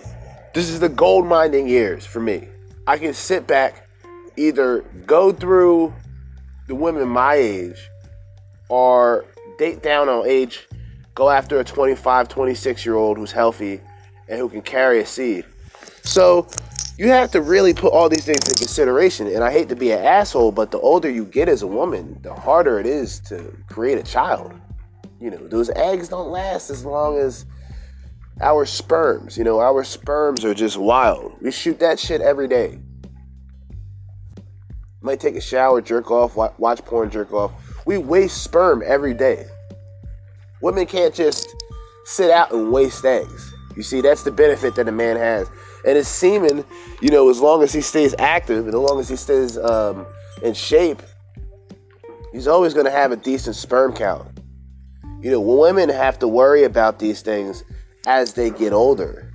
This 0.54 0.70
is 0.70 0.80
the 0.80 0.90
gold 0.90 1.28
mining 1.28 1.68
years 1.68 2.06
for 2.06 2.20
me. 2.20 2.48
I 2.88 2.98
can 2.98 3.14
sit 3.14 3.46
back 3.48 3.88
either 4.36 4.82
go 5.06 5.32
through 5.32 5.94
the 6.68 6.76
women 6.76 7.08
my 7.08 7.36
age 7.36 7.90
are 8.70 9.26
date 9.58 9.84
down 9.84 10.10
on 10.10 10.26
age, 10.28 10.68
go 11.16 11.30
after 11.30 11.60
a 11.60 11.64
25, 11.64 12.28
26 12.28 12.86
year 12.86 12.96
old 12.96 13.18
who's 13.18 13.32
healthy 13.32 13.82
and 14.28 14.40
who 14.40 14.50
can 14.50 14.62
carry 14.62 15.00
a 15.00 15.06
seed. 15.06 15.46
So 16.04 16.48
you 16.98 17.08
have 17.10 17.32
to 17.32 17.42
really 17.42 17.74
put 17.74 17.92
all 17.92 18.10
these 18.10 18.26
things 18.26 18.48
in 18.48 18.56
consideration. 18.56 19.28
And 19.28 19.44
I 19.44 19.52
hate 19.52 19.70
to 19.70 19.76
be 19.76 19.92
an 19.92 20.04
asshole, 20.04 20.52
but 20.52 20.72
the 20.72 20.80
older 20.80 21.10
you 21.10 21.26
get 21.26 21.50
as 21.50 21.62
a 21.62 21.68
woman, 21.68 22.20
the 22.22 22.34
harder 22.34 22.80
it 22.80 22.86
is 22.86 23.20
to 23.22 23.56
create 23.68 23.98
a 23.98 24.04
child. 24.04 24.54
You 25.20 25.32
know, 25.32 25.48
those 25.48 25.70
eggs 25.72 26.10
don't 26.10 26.30
last 26.30 26.70
as 26.70 26.86
long 26.86 27.18
as 27.18 27.46
our 28.42 28.66
sperms. 28.66 29.38
You 29.38 29.44
know, 29.44 29.60
our 29.60 29.84
sperms 29.84 30.44
are 30.46 30.54
just 30.54 30.78
wild. 30.78 31.34
We 31.42 31.52
shoot 31.52 31.80
that 31.80 32.00
shit 32.00 32.22
every 32.22 32.48
day 32.48 32.80
might 35.04 35.20
take 35.20 35.36
a 35.36 35.42
shower, 35.42 35.82
jerk 35.82 36.10
off, 36.10 36.36
watch 36.36 36.84
porn, 36.86 37.12
jerk 37.12 37.32
off. 37.34 37.52
We 37.86 37.98
waste 37.98 38.42
sperm 38.42 38.82
every 38.86 39.14
day. 39.14 39.46
Women 40.62 40.86
can't 40.86 41.14
just 41.14 41.54
sit 42.06 42.32
out 42.32 42.54
and 42.54 42.72
waste 42.72 43.04
eggs. 43.04 43.54
You 43.76 43.84
see, 43.84 44.00
that's 44.00 44.24
the 44.24 44.32
benefit 44.32 44.76
that 44.76 44.88
a 44.88 44.92
man 44.92 45.18
has. 45.18 45.50
And 45.86 45.98
his 45.98 46.08
semen, 46.08 46.64
you 47.02 47.10
know, 47.10 47.30
as 47.30 47.42
long 47.42 47.64
as 47.64 47.74
he 47.74 47.82
stays 47.82 48.16
active 48.18 48.66
and 48.66 48.70
as 48.70 48.80
long 48.80 49.00
as 49.00 49.10
he 49.10 49.18
stays 49.18 49.58
um, 49.58 50.06
in 50.42 50.54
shape, 50.54 51.02
he's 52.32 52.48
always 52.48 52.74
going 52.74 52.86
to 52.86 52.92
have 52.92 53.12
a 53.12 53.18
decent 53.18 53.58
sperm 53.58 53.94
count. 53.94 54.40
You 55.22 55.32
know, 55.32 55.42
women 55.42 55.90
have 55.90 56.18
to 56.20 56.28
worry 56.30 56.64
about 56.64 57.00
these 57.00 57.22
things 57.22 57.66
as 58.08 58.34
they 58.34 58.52
get 58.52 58.72
older. 58.72 59.34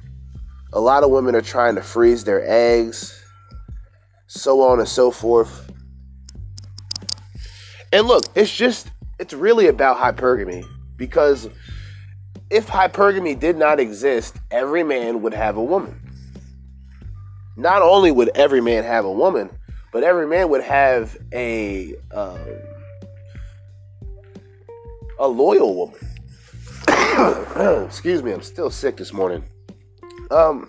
A 0.72 0.80
lot 0.80 1.04
of 1.04 1.10
women 1.10 1.34
are 1.34 1.42
trying 1.42 1.74
to 1.74 1.82
freeze 1.82 2.24
their 2.24 2.42
eggs 2.46 3.17
so 4.28 4.62
on 4.62 4.78
and 4.78 4.88
so 4.88 5.10
forth. 5.10 5.72
And 7.92 8.06
look, 8.06 8.24
it's 8.34 8.54
just, 8.54 8.90
it's 9.18 9.32
really 9.32 9.66
about 9.66 9.96
hypergamy 9.96 10.64
because 10.96 11.48
if 12.50 12.66
hypergamy 12.66 13.38
did 13.38 13.56
not 13.56 13.80
exist, 13.80 14.36
every 14.50 14.84
man 14.84 15.22
would 15.22 15.34
have 15.34 15.56
a 15.56 15.64
woman. 15.64 16.00
Not 17.56 17.82
only 17.82 18.12
would 18.12 18.30
every 18.34 18.60
man 18.60 18.84
have 18.84 19.04
a 19.04 19.12
woman, 19.12 19.50
but 19.92 20.04
every 20.04 20.26
man 20.26 20.48
would 20.50 20.62
have 20.62 21.16
a 21.32 21.94
uh, 22.12 22.38
a 25.18 25.26
loyal 25.26 25.74
woman. 25.74 25.98
Excuse 27.86 28.22
me, 28.22 28.32
I'm 28.32 28.42
still 28.42 28.70
sick 28.70 28.96
this 28.96 29.12
morning. 29.12 29.42
Um, 30.30 30.68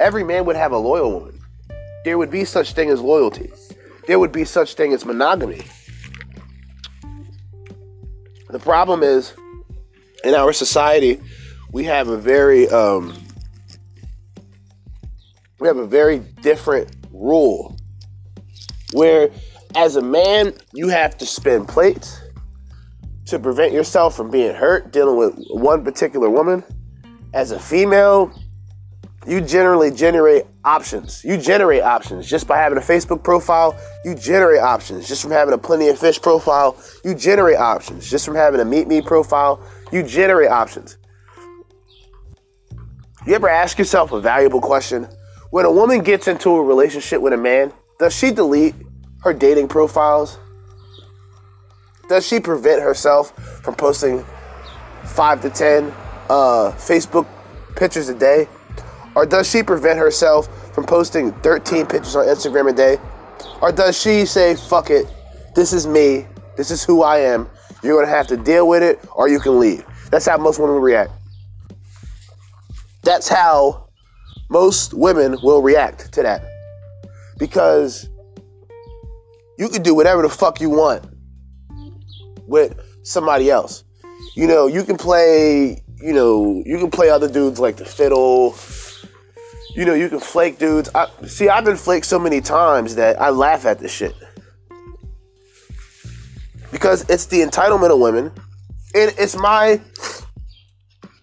every 0.00 0.24
man 0.24 0.46
would 0.46 0.56
have 0.56 0.72
a 0.72 0.78
loyal 0.78 1.12
woman. 1.12 1.35
There 2.06 2.18
would 2.18 2.30
be 2.30 2.44
such 2.44 2.74
thing 2.74 2.90
as 2.90 3.00
loyalty. 3.00 3.50
There 4.06 4.20
would 4.20 4.30
be 4.30 4.44
such 4.44 4.74
thing 4.74 4.92
as 4.92 5.04
monogamy. 5.04 5.62
The 8.48 8.60
problem 8.60 9.02
is, 9.02 9.34
in 10.22 10.32
our 10.32 10.52
society, 10.52 11.20
we 11.72 11.82
have 11.82 12.06
a 12.06 12.16
very 12.16 12.68
um, 12.68 13.12
we 15.58 15.66
have 15.66 15.78
a 15.78 15.86
very 15.86 16.20
different 16.42 16.94
rule 17.10 17.76
where 18.92 19.28
as 19.74 19.96
a 19.96 20.02
man 20.02 20.54
you 20.74 20.86
have 20.86 21.18
to 21.18 21.26
spin 21.26 21.66
plates 21.66 22.20
to 23.24 23.40
prevent 23.40 23.72
yourself 23.72 24.16
from 24.16 24.30
being 24.30 24.54
hurt 24.54 24.92
dealing 24.92 25.16
with 25.16 25.34
one 25.50 25.82
particular 25.82 26.30
woman 26.30 26.62
as 27.34 27.50
a 27.50 27.58
female 27.58 28.32
you 29.26 29.40
generally 29.40 29.90
generate 29.90 30.44
options. 30.64 31.24
You 31.24 31.36
generate 31.36 31.82
options. 31.82 32.28
Just 32.28 32.46
by 32.46 32.58
having 32.58 32.78
a 32.78 32.80
facebook 32.80 33.22
profile 33.22 33.76
you 34.04 34.14
generate 34.14 34.60
options. 34.60 35.08
Just 35.08 35.22
from 35.22 35.32
having 35.32 35.54
a 35.54 35.58
plenty 35.58 35.88
of 35.88 35.98
fish 35.98 36.20
profile 36.20 36.76
you 37.04 37.14
generate 37.14 37.58
options. 37.58 38.08
Just 38.08 38.24
from 38.24 38.36
having 38.36 38.60
a 38.60 38.64
MeetMe 38.64 39.04
profile 39.04 39.60
you 39.92 40.02
generate 40.02 40.50
options. 40.50 40.98
You 43.26 43.34
ever 43.34 43.48
ask 43.48 43.78
yourself 43.78 44.12
a 44.12 44.20
valuable 44.20 44.60
question? 44.60 45.08
When 45.50 45.64
a 45.64 45.70
woman 45.70 46.02
gets 46.02 46.28
into 46.28 46.50
a 46.50 46.62
relationship 46.62 47.20
with 47.20 47.32
a 47.32 47.36
man, 47.36 47.72
does 47.98 48.14
she 48.14 48.30
delete 48.30 48.74
her 49.22 49.32
dating 49.32 49.68
profiles? 49.68 50.38
Does 52.08 52.24
she 52.24 52.38
prevent 52.38 52.82
herself 52.82 53.32
from 53.64 53.74
posting 53.74 54.24
five 55.04 55.42
to 55.42 55.50
ten 55.50 55.92
uh, 56.28 56.72
Facebook 56.76 57.26
pictures 57.74 58.08
a 58.08 58.14
day? 58.14 58.46
Or 59.16 59.24
does 59.24 59.50
she 59.50 59.62
prevent 59.62 59.98
herself 59.98 60.74
from 60.74 60.84
posting 60.84 61.32
13 61.40 61.86
pictures 61.86 62.14
on 62.14 62.26
Instagram 62.26 62.70
a 62.70 62.72
day? 62.74 62.98
Or 63.62 63.72
does 63.72 63.98
she 63.98 64.26
say, 64.26 64.54
fuck 64.54 64.90
it, 64.90 65.06
this 65.54 65.72
is 65.72 65.86
me, 65.86 66.26
this 66.56 66.70
is 66.70 66.84
who 66.84 67.02
I 67.02 67.20
am, 67.20 67.48
you're 67.82 67.98
gonna 67.98 68.14
have 68.14 68.26
to 68.26 68.36
deal 68.36 68.68
with 68.68 68.82
it, 68.82 69.00
or 69.12 69.26
you 69.28 69.40
can 69.40 69.58
leave? 69.58 69.84
That's 70.10 70.26
how 70.26 70.36
most 70.36 70.58
women 70.58 70.76
react. 70.76 71.12
That's 73.04 73.26
how 73.26 73.88
most 74.50 74.92
women 74.92 75.38
will 75.42 75.62
react 75.62 76.12
to 76.12 76.22
that 76.22 76.44
because 77.38 78.08
you 79.58 79.70
can 79.70 79.82
do 79.82 79.94
whatever 79.94 80.22
the 80.22 80.28
fuck 80.28 80.60
you 80.60 80.68
want 80.68 81.06
with 82.46 82.78
somebody 83.02 83.50
else. 83.50 83.84
You 84.34 84.46
know, 84.46 84.66
you 84.66 84.84
can 84.84 84.98
play, 84.98 85.82
you 86.02 86.12
know, 86.12 86.62
you 86.66 86.78
can 86.78 86.90
play 86.90 87.08
other 87.08 87.28
dudes 87.28 87.58
like 87.58 87.76
the 87.76 87.86
fiddle. 87.86 88.54
You 89.76 89.84
know, 89.84 89.94
you 89.94 90.08
can 90.08 90.20
flake 90.20 90.58
dudes. 90.58 90.88
I, 90.94 91.08
see, 91.26 91.48
I've 91.48 91.64
been 91.64 91.76
flaked 91.76 92.06
so 92.06 92.18
many 92.18 92.40
times 92.40 92.94
that 92.94 93.20
I 93.20 93.30
laugh 93.30 93.66
at 93.66 93.78
this 93.78 93.92
shit. 93.92 94.14
Because 96.72 97.08
it's 97.10 97.26
the 97.26 97.42
entitlement 97.42 97.92
of 97.92 98.00
women. 98.00 98.32
And 98.94 99.14
it's 99.18 99.36
my 99.36 99.80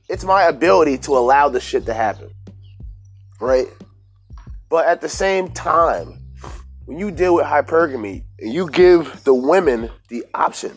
it's 0.08 0.24
my 0.24 0.44
ability 0.44 1.00
to 1.00 1.18
allow 1.18 1.50
this 1.50 1.64
shit 1.64 1.86
to 1.88 1.94
happen 1.94 2.30
right? 3.44 3.68
But 4.70 4.88
at 4.88 5.02
the 5.02 5.10
same 5.10 5.50
time, 5.52 6.20
when 6.86 6.98
you 6.98 7.12
deal 7.12 7.36
with 7.36 7.46
hypergamy 7.46 8.24
and 8.40 8.54
you 8.54 8.70
give 8.70 9.24
the 9.24 9.34
women 9.34 9.90
the 10.10 10.26
option, 10.34 10.72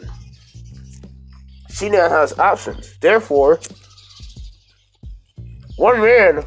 she 1.70 1.88
now 1.88 2.08
has 2.08 2.38
options. 2.38 2.98
Therefore, 2.98 3.60
one 5.76 6.00
man, 6.00 6.44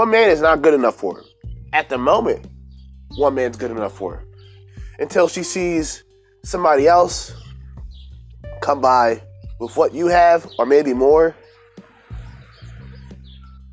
one 0.00 0.08
man 0.08 0.30
is 0.30 0.40
not 0.40 0.62
good 0.62 0.72
enough 0.72 0.94
for 0.94 1.16
her. 1.16 1.24
At 1.74 1.90
the 1.90 1.98
moment, 1.98 2.46
one 3.18 3.34
man's 3.34 3.58
good 3.58 3.70
enough 3.70 3.92
for 3.92 4.14
her. 4.14 4.24
Until 4.98 5.28
she 5.28 5.42
sees 5.42 6.04
somebody 6.42 6.88
else 6.88 7.34
come 8.62 8.80
by 8.80 9.22
with 9.58 9.76
what 9.76 9.92
you 9.92 10.06
have, 10.06 10.50
or 10.58 10.64
maybe 10.64 10.94
more, 10.94 11.36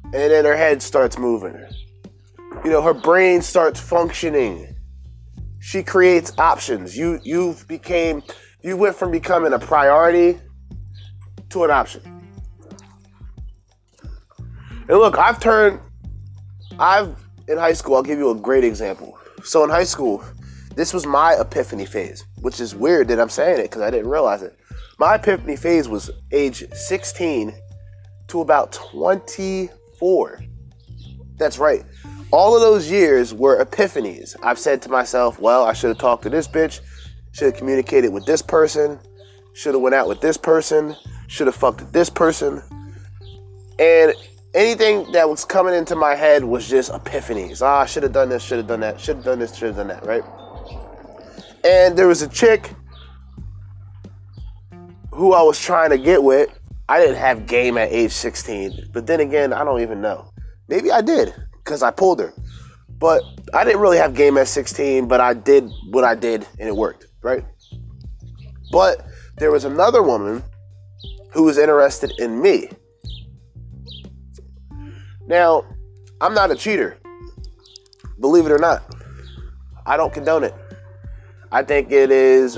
and 0.03 0.13
then 0.13 0.43
her 0.43 0.57
head 0.57 0.81
starts 0.81 1.17
moving. 1.17 1.55
You 2.65 2.71
know, 2.71 2.81
her 2.81 2.93
brain 2.93 3.41
starts 3.41 3.79
functioning. 3.79 4.75
She 5.59 5.81
creates 5.81 6.33
options. 6.37 6.97
You 6.97 7.21
you've 7.23 7.65
became 7.69 8.21
you 8.63 8.75
went 8.75 8.97
from 8.97 9.11
becoming 9.11 9.53
a 9.53 9.59
priority 9.59 10.37
to 11.51 11.63
an 11.63 11.71
option. 11.71 12.01
And 14.89 14.97
look, 14.97 15.17
I've 15.17 15.39
turned 15.39 15.79
I've 16.79 17.15
in 17.47 17.57
high 17.57 17.73
school, 17.73 17.95
I'll 17.95 18.03
give 18.03 18.19
you 18.19 18.29
a 18.29 18.35
great 18.35 18.63
example. 18.63 19.17
So 19.43 19.63
in 19.63 19.69
high 19.69 19.85
school, 19.85 20.23
this 20.75 20.93
was 20.93 21.05
my 21.05 21.33
epiphany 21.39 21.85
phase, 21.85 22.25
which 22.41 22.59
is 22.59 22.75
weird 22.75 23.07
that 23.07 23.19
I'm 23.19 23.29
saying 23.29 23.59
it 23.59 23.63
because 23.63 23.81
I 23.81 23.89
didn't 23.89 24.09
realize 24.09 24.43
it. 24.43 24.57
My 24.99 25.15
epiphany 25.15 25.55
phase 25.55 25.87
was 25.87 26.11
age 26.31 26.65
16 26.73 27.53
to 28.27 28.41
about 28.41 28.73
24. 28.73 30.43
That's 31.37 31.57
right. 31.57 31.85
All 32.31 32.55
of 32.55 32.61
those 32.61 32.91
years 32.91 33.33
were 33.33 33.63
epiphanies. 33.63 34.35
I've 34.43 34.59
said 34.59 34.81
to 34.81 34.89
myself, 34.89 35.39
well, 35.39 35.63
I 35.63 35.73
should 35.73 35.89
have 35.89 35.97
talked 35.97 36.23
to 36.23 36.29
this 36.29 36.47
bitch, 36.47 36.81
should 37.31 37.45
have 37.45 37.55
communicated 37.55 38.11
with 38.11 38.25
this 38.25 38.41
person, 38.41 38.99
should 39.53 39.73
have 39.73 39.81
went 39.81 39.95
out 39.95 40.09
with 40.09 40.19
this 40.19 40.35
person, 40.35 40.95
should 41.27 41.47
have 41.47 41.55
fucked 41.55 41.93
this 41.93 42.09
person. 42.09 42.61
And 43.79 44.13
anything 44.58 45.12
that 45.13 45.30
was 45.30 45.46
coming 45.46 45.74
into 45.74 45.96
my 45.96 46.15
head 46.15 46.43
was 46.43 46.67
just 46.67 46.91
epiphanies. 46.91 47.62
Ah, 47.62 47.82
I 47.82 47.86
should 47.86 48.04
have 48.04 48.12
done 48.12 48.30
this, 48.30 48.43
should 48.43 48.58
have 48.58 48.67
done 48.67 48.82
that, 48.82 49.00
should 49.00 49.17
have 49.17 49.26
done 49.26 49.39
this, 49.39 49.56
should 49.56 49.67
have 49.67 49.78
done 49.78 49.88
that, 49.88 50.06
right? 50.06 50.24
And 51.63 51.98
there 51.98 52.08
was 52.08 52.22
a 52.22 52.28
chick 52.28 52.72
who 55.12 55.34
I 55.34 55.41
was 55.41 55.60
trying 55.60 55.91
to 55.91 55.98
get 55.98 56.22
with 56.22 56.50
I 56.89 57.02
didn't 57.02 57.17
have 57.17 57.48
game 57.48 57.78
at 57.78 57.91
age 57.91 58.12
16. 58.12 58.91
But 58.93 59.08
then 59.08 59.20
again, 59.20 59.52
I 59.52 59.63
don't 59.63 59.82
even 59.82 60.02
know. 60.02 60.32
Maybe 60.70 60.91
I 60.91 61.02
did 61.02 61.34
because 61.52 61.84
I 61.84 61.91
pulled 61.91 62.20
her. 62.20 62.34
But 62.98 63.22
I 63.54 63.63
didn't 63.63 63.82
really 63.82 63.98
have 63.98 64.15
game 64.15 64.38
at 64.38 64.48
16, 64.48 65.08
but 65.08 65.20
I 65.20 65.34
did 65.34 65.70
what 65.89 66.04
I 66.04 66.15
did 66.15 66.48
and 66.60 66.67
it 66.67 66.76
worked, 66.76 67.08
right? 67.22 67.43
But 68.72 69.06
there 69.38 69.52
was 69.52 69.65
another 69.65 70.02
woman 70.02 70.43
who 71.32 71.43
was 71.43 71.58
interested 71.58 72.12
in 72.20 72.41
me. 72.41 72.70
Now, 75.27 75.65
I'm 76.21 76.33
not 76.33 76.51
a 76.51 76.55
cheater. 76.55 76.97
Believe 78.19 78.45
it 78.45 78.51
or 78.51 78.57
not. 78.57 78.83
I 79.85 79.97
don't 79.97 80.13
condone 80.13 80.43
it. 80.43 80.55
I 81.51 81.63
think 81.63 81.91
it 81.91 82.11
is 82.11 82.57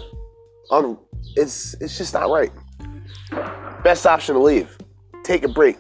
un- 0.72 0.98
it's 1.36 1.76
it's 1.82 1.98
just 1.98 2.14
not 2.14 2.30
right. 2.30 2.52
Best 3.84 4.06
option 4.06 4.36
to 4.36 4.42
leave. 4.42 4.78
Take 5.24 5.44
a 5.44 5.48
break. 5.48 5.78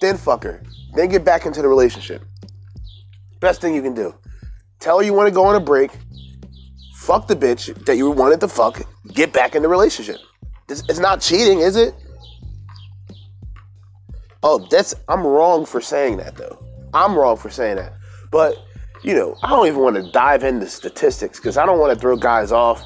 Then 0.00 0.16
fuck 0.16 0.42
her. 0.44 0.62
Then 0.94 1.08
get 1.08 1.24
back 1.24 1.46
into 1.46 1.62
the 1.62 1.68
relationship. 1.68 2.22
Best 3.40 3.60
thing 3.60 3.74
you 3.74 3.82
can 3.82 3.94
do. 3.94 4.14
Tell 4.80 4.98
her 4.98 5.04
you 5.04 5.14
want 5.14 5.28
to 5.28 5.34
go 5.34 5.44
on 5.44 5.54
a 5.54 5.60
break. 5.60 5.92
Fuck 6.96 7.26
the 7.26 7.36
bitch 7.36 7.74
that 7.84 7.96
you 7.96 8.10
wanted 8.10 8.40
to 8.40 8.48
fuck. 8.48 8.82
Get 9.12 9.32
back 9.32 9.54
in 9.54 9.62
the 9.62 9.68
relationship. 9.68 10.18
It's 10.68 10.98
not 10.98 11.20
cheating, 11.20 11.60
is 11.60 11.76
it? 11.76 11.94
Oh, 14.42 14.66
that's 14.70 14.94
I'm 15.08 15.26
wrong 15.26 15.64
for 15.66 15.80
saying 15.80 16.16
that 16.18 16.36
though. 16.36 16.64
I'm 16.94 17.14
wrong 17.14 17.36
for 17.36 17.50
saying 17.50 17.76
that. 17.76 17.94
But 18.30 18.56
you 19.02 19.14
know, 19.14 19.36
I 19.42 19.50
don't 19.50 19.66
even 19.66 19.80
want 19.80 19.96
to 19.96 20.10
dive 20.12 20.44
into 20.44 20.66
statistics 20.68 21.38
because 21.38 21.56
I 21.56 21.66
don't 21.66 21.78
want 21.78 21.92
to 21.92 21.98
throw 21.98 22.16
guys 22.16 22.52
off 22.52 22.84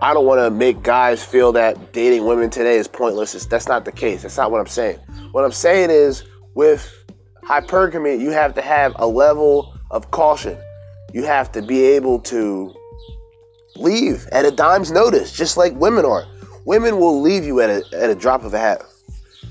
I 0.00 0.14
don't 0.14 0.26
want 0.26 0.40
to 0.40 0.50
make 0.50 0.82
guys 0.82 1.24
feel 1.24 1.52
that 1.52 1.92
dating 1.92 2.24
women 2.24 2.50
today 2.50 2.76
is 2.76 2.86
pointless. 2.86 3.34
It's, 3.34 3.46
that's 3.46 3.66
not 3.66 3.84
the 3.84 3.90
case. 3.90 4.22
That's 4.22 4.36
not 4.36 4.52
what 4.52 4.60
I'm 4.60 4.66
saying. 4.66 4.98
What 5.32 5.44
I'm 5.44 5.52
saying 5.52 5.90
is 5.90 6.24
with 6.54 7.04
hypergamy, 7.42 8.20
you 8.20 8.30
have 8.30 8.54
to 8.54 8.62
have 8.62 8.92
a 8.96 9.06
level 9.06 9.76
of 9.90 10.10
caution. 10.12 10.56
You 11.12 11.24
have 11.24 11.50
to 11.52 11.62
be 11.62 11.82
able 11.82 12.20
to 12.20 12.72
leave 13.76 14.28
at 14.30 14.44
a 14.44 14.52
dime's 14.52 14.92
notice, 14.92 15.32
just 15.32 15.56
like 15.56 15.74
women 15.74 16.04
are. 16.04 16.26
Women 16.64 16.98
will 17.00 17.20
leave 17.20 17.44
you 17.44 17.60
at 17.60 17.70
a, 17.70 17.82
at 17.96 18.10
a 18.10 18.14
drop 18.14 18.44
of 18.44 18.54
a 18.54 18.58
hat. 18.58 18.82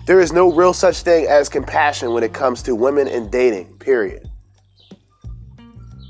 There 0.08 0.22
is 0.22 0.32
no 0.32 0.54
real 0.54 0.72
such 0.74 1.02
thing 1.02 1.28
as 1.28 1.50
compassion 1.50 2.14
when 2.14 2.24
it 2.24 2.34
comes 2.34 2.64
to 2.64 2.74
women 2.76 3.10
and 3.10 3.30
dating, 3.30 3.78
period. 3.78 4.30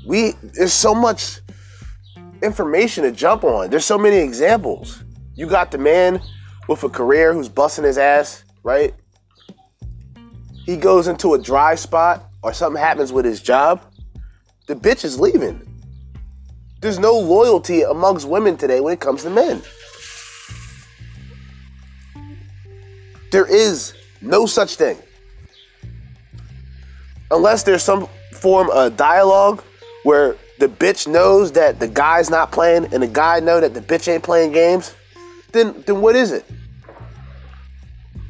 We, 0.06 0.34
there's 0.40 0.72
so 0.72 0.94
much 0.94 1.40
information 2.40 3.02
to 3.02 3.10
jump 3.10 3.42
on. 3.42 3.70
There's 3.70 3.84
so 3.84 3.98
many 3.98 4.18
examples. 4.18 5.02
You 5.34 5.48
got 5.48 5.72
the 5.72 5.78
man 5.78 6.22
with 6.68 6.84
a 6.84 6.88
career 6.88 7.34
who's 7.34 7.48
busting 7.48 7.82
his 7.82 7.98
ass, 7.98 8.44
right? 8.62 8.94
He 10.64 10.76
goes 10.76 11.08
into 11.08 11.34
a 11.34 11.38
dry 11.38 11.74
spot 11.74 12.28
or 12.42 12.52
something 12.52 12.80
happens 12.80 13.12
with 13.12 13.24
his 13.24 13.42
job, 13.42 13.82
the 14.68 14.76
bitch 14.76 15.04
is 15.04 15.18
leaving. 15.18 15.60
There's 16.80 17.00
no 17.00 17.18
loyalty 17.18 17.82
amongst 17.82 18.28
women 18.28 18.56
today 18.56 18.80
when 18.80 18.92
it 18.92 19.00
comes 19.00 19.24
to 19.24 19.30
men. 19.30 19.60
There 23.30 23.46
is 23.46 23.94
no 24.20 24.46
such 24.46 24.76
thing. 24.76 24.98
Unless 27.30 27.64
there's 27.64 27.82
some 27.82 28.08
form 28.32 28.70
of 28.70 28.96
dialogue 28.96 29.62
where 30.04 30.36
the 30.58 30.68
bitch 30.68 31.06
knows 31.06 31.52
that 31.52 31.78
the 31.78 31.88
guy's 31.88 32.30
not 32.30 32.50
playing 32.50 32.92
and 32.92 33.02
the 33.02 33.06
guy 33.08 33.40
know 33.40 33.60
that 33.60 33.74
the 33.74 33.80
bitch 33.80 34.08
ain't 34.08 34.22
playing 34.22 34.52
games, 34.52 34.94
then 35.52 35.82
then 35.86 36.00
what 36.00 36.16
is 36.16 36.32
it? 36.32 36.44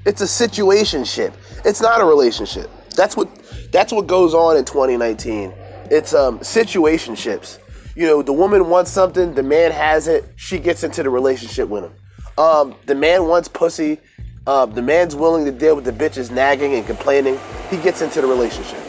It's 0.04 0.20
a 0.20 0.24
situationship. 0.24 1.32
It's 1.64 1.80
not 1.80 2.00
a 2.00 2.04
relationship. 2.04 2.70
That's 2.96 3.16
what 3.16 3.28
that's 3.72 3.92
what 3.92 4.06
goes 4.06 4.34
on 4.34 4.56
in 4.56 4.64
2019. 4.64 5.52
It's 5.90 6.14
um 6.14 6.38
situationships. 6.40 7.58
You 7.94 8.06
know, 8.06 8.22
the 8.22 8.32
woman 8.32 8.68
wants 8.68 8.90
something, 8.92 9.34
the 9.34 9.42
man 9.42 9.72
has 9.72 10.06
it, 10.06 10.24
she 10.36 10.58
gets 10.58 10.84
into 10.84 11.02
the 11.02 11.10
relationship 11.10 11.68
with 11.68 11.84
him. 11.84 11.92
Um, 12.36 12.76
the 12.86 12.94
man 12.94 13.26
wants 13.26 13.48
pussy, 13.48 13.98
uh, 14.48 14.64
the 14.64 14.80
man's 14.80 15.14
willing 15.14 15.44
to 15.44 15.52
deal 15.52 15.76
with 15.76 15.84
the 15.84 15.92
bitches 15.92 16.30
nagging 16.30 16.74
and 16.74 16.86
complaining. 16.86 17.38
He 17.68 17.76
gets 17.76 18.00
into 18.00 18.22
the 18.22 18.26
relationship. 18.26 18.80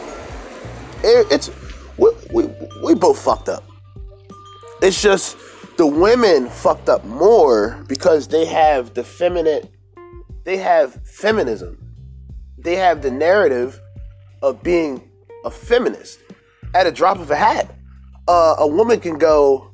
It, 1.03 1.27
it's 1.29 1.51
we, 1.97 2.11
we, 2.31 2.49
we 2.81 2.95
both 2.95 3.19
fucked 3.21 3.49
up. 3.49 3.65
It's 4.81 5.01
just 5.01 5.37
the 5.75 5.85
women 5.85 6.47
fucked 6.49 6.87
up 6.87 7.03
more 7.03 7.83
because 7.89 8.29
they 8.29 8.45
have 8.45 8.93
the 8.93 9.03
feminine, 9.03 9.67
they 10.45 10.55
have 10.55 10.93
feminism. 11.05 11.77
They 12.57 12.77
have 12.77 13.01
the 13.01 13.11
narrative 13.11 13.81
of 14.41 14.63
being 14.63 15.11
a 15.43 15.51
feminist 15.51 16.19
at 16.73 16.87
a 16.87 16.91
drop 16.91 17.19
of 17.19 17.31
a 17.31 17.35
hat. 17.35 17.75
Uh, 18.29 18.55
a 18.59 18.67
woman 18.67 19.01
can 19.01 19.17
go, 19.17 19.73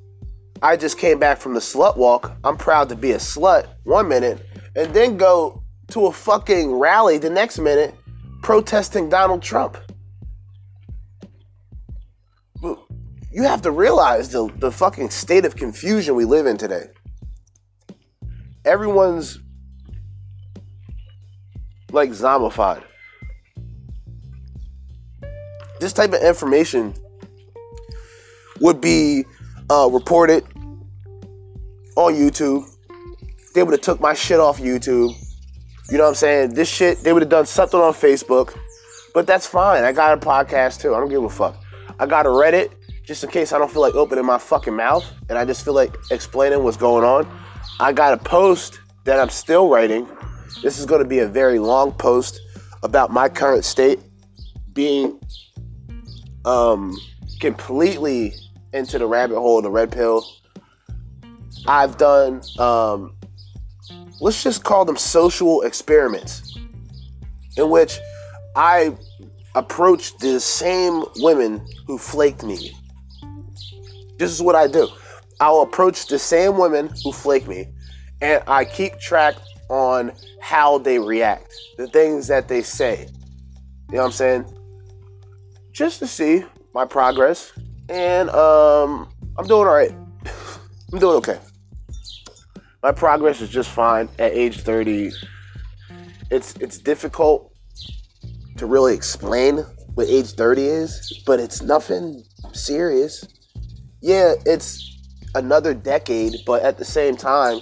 I 0.63 0.77
just 0.77 0.97
came 0.97 1.19
back 1.19 1.37
from 1.37 1.53
the 1.53 1.59
slut 1.59 1.95
walk. 1.95 2.35
I'm 2.43 2.57
proud 2.57 2.89
to 2.89 2.95
be 2.95 3.11
a 3.11 3.17
slut 3.17 3.67
one 3.83 4.07
minute, 4.07 4.43
and 4.75 4.91
then 4.91 5.17
go 5.17 5.61
to 5.89 6.07
a 6.07 6.11
fucking 6.11 6.73
rally 6.73 7.17
the 7.17 7.29
next 7.29 7.59
minute 7.59 7.95
protesting 8.41 9.09
Donald 9.09 9.41
Trump. 9.41 9.77
You 13.31 13.43
have 13.43 13.61
to 13.63 13.71
realize 13.71 14.29
the, 14.29 14.49
the 14.59 14.71
fucking 14.71 15.09
state 15.09 15.43
of 15.43 15.57
confusion 15.57 16.15
we 16.15 16.23
live 16.23 16.45
in 16.45 16.55
today. 16.55 16.85
Everyone's 18.63 19.39
like 21.91 22.11
zombified. 22.11 22.81
This 25.81 25.91
type 25.91 26.13
of 26.13 26.21
information 26.21 26.93
would 28.61 28.79
be 28.79 29.25
uh, 29.69 29.89
reported 29.91 30.45
on 31.97 32.13
YouTube. 32.13 32.65
They 33.53 33.63
would 33.63 33.73
have 33.73 33.81
took 33.81 33.99
my 33.99 34.13
shit 34.13 34.39
off 34.39 34.59
YouTube. 34.59 35.13
You 35.89 35.97
know 35.97 36.05
what 36.05 36.09
I'm 36.09 36.15
saying? 36.15 36.53
This 36.53 36.67
shit, 36.67 36.99
they 37.03 37.13
would 37.13 37.21
have 37.21 37.29
done 37.29 37.45
something 37.45 37.79
on 37.79 37.93
Facebook. 37.93 38.57
But 39.13 39.27
that's 39.27 39.47
fine. 39.47 39.83
I 39.83 39.91
got 39.91 40.17
a 40.17 40.25
podcast 40.25 40.81
too. 40.81 40.93
I 40.93 40.99
don't 40.99 41.09
give 41.09 41.23
a 41.23 41.29
fuck. 41.29 41.55
I 41.99 42.05
got 42.05 42.25
a 42.25 42.29
Reddit 42.29 42.71
just 43.03 43.23
in 43.23 43.29
case 43.29 43.53
I 43.53 43.57
don't 43.57 43.71
feel 43.71 43.81
like 43.81 43.95
opening 43.95 44.25
my 44.25 44.37
fucking 44.37 44.75
mouth 44.75 45.05
and 45.29 45.37
I 45.37 45.45
just 45.45 45.63
feel 45.63 45.73
like 45.73 45.95
explaining 46.11 46.63
what's 46.63 46.75
going 46.75 47.05
on. 47.05 47.25
I 47.79 47.93
got 47.93 48.13
a 48.13 48.17
post 48.17 48.79
that 49.05 49.19
I'm 49.19 49.29
still 49.29 49.69
writing. 49.69 50.07
This 50.61 50.79
is 50.79 50.85
going 50.85 51.01
to 51.01 51.07
be 51.07 51.19
a 51.19 51.27
very 51.27 51.59
long 51.59 51.91
post 51.91 52.41
about 52.83 53.11
my 53.11 53.29
current 53.29 53.63
state 53.63 53.99
being 54.73 55.19
um, 56.43 56.97
completely 57.39 58.33
into 58.73 58.97
the 58.99 59.07
rabbit 59.07 59.39
hole, 59.39 59.59
of 59.59 59.63
the 59.63 59.71
red 59.71 59.91
pill. 59.91 60.25
I've 61.67 61.97
done, 61.97 62.41
um, 62.59 63.15
let's 64.19 64.43
just 64.43 64.63
call 64.63 64.85
them 64.85 64.97
social 64.97 65.61
experiments, 65.61 66.57
in 67.57 67.69
which 67.69 67.99
I 68.55 68.95
approached 69.55 70.19
the 70.19 70.39
same 70.39 71.03
women 71.17 71.65
who 71.87 71.97
flaked 71.97 72.43
me. 72.43 72.73
This 74.17 74.31
is 74.31 74.41
what 74.41 74.55
I 74.55 74.67
do. 74.67 74.87
I'll 75.39 75.61
approach 75.61 76.07
the 76.07 76.19
same 76.19 76.57
women 76.57 76.89
who 77.03 77.11
flake 77.11 77.47
me, 77.47 77.67
and 78.21 78.41
I 78.47 78.63
keep 78.63 78.97
track 78.99 79.35
on 79.69 80.13
how 80.39 80.77
they 80.77 80.99
react, 80.99 81.53
the 81.77 81.87
things 81.87 82.27
that 82.27 82.47
they 82.47 82.61
say. 82.61 83.07
You 83.89 83.95
know 83.95 83.99
what 83.99 84.05
I'm 84.05 84.11
saying? 84.11 84.45
Just 85.71 85.99
to 85.99 86.07
see 86.07 86.43
my 86.73 86.85
progress, 86.85 87.51
and 87.89 88.29
um, 88.29 89.09
I'm 89.37 89.45
doing 89.45 89.67
all 89.67 89.73
right. 89.73 89.91
I'm 90.93 90.99
doing 90.99 91.17
okay. 91.17 91.39
My 92.85 92.91
progress 92.91 93.41
is 93.41 93.49
just 93.49 93.71
fine 93.71 94.09
at 94.19 94.33
age 94.33 94.59
30. 94.59 95.11
It's 96.29 96.53
it's 96.57 96.77
difficult 96.77 97.51
to 98.57 98.67
really 98.67 98.93
explain 98.93 99.65
what 99.95 100.07
age 100.07 100.33
30 100.33 100.61
is, 100.61 101.23
but 101.25 101.39
it's 101.39 101.63
nothing 101.63 102.23
serious. 102.53 103.25
Yeah, 104.01 104.35
it's 104.45 105.01
another 105.33 105.73
decade, 105.73 106.35
but 106.45 106.61
at 106.61 106.77
the 106.77 106.85
same 106.85 107.17
time, 107.17 107.61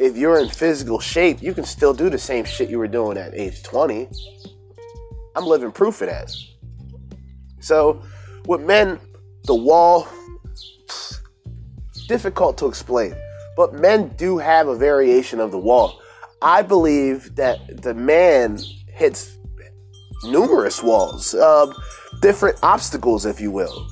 if 0.00 0.16
you're 0.16 0.40
in 0.40 0.48
physical 0.48 0.98
shape, 0.98 1.40
you 1.40 1.54
can 1.54 1.62
still 1.62 1.94
do 1.94 2.10
the 2.10 2.18
same 2.18 2.44
shit 2.44 2.68
you 2.68 2.80
were 2.80 2.88
doing 2.88 3.16
at 3.16 3.32
age 3.32 3.62
20. 3.62 4.08
I'm 5.36 5.46
living 5.46 5.70
proof 5.70 6.02
of 6.02 6.08
that. 6.08 6.34
So, 7.60 8.02
with 8.46 8.62
men, 8.62 8.98
the 9.44 9.54
wall, 9.54 10.08
difficult 12.08 12.58
to 12.58 12.66
explain, 12.66 13.14
but 13.56 13.74
men 13.74 14.08
do 14.16 14.38
have 14.38 14.68
a 14.68 14.76
variation 14.76 15.40
of 15.40 15.50
the 15.50 15.58
wall. 15.58 16.00
I 16.42 16.62
believe 16.62 17.36
that 17.36 17.82
the 17.82 17.94
man 17.94 18.58
hits 18.88 19.36
numerous 20.24 20.82
walls, 20.82 21.34
uh, 21.34 21.72
different 22.20 22.58
obstacles, 22.62 23.26
if 23.26 23.40
you 23.40 23.50
will. 23.50 23.88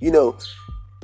You 0.00 0.10
know, 0.10 0.38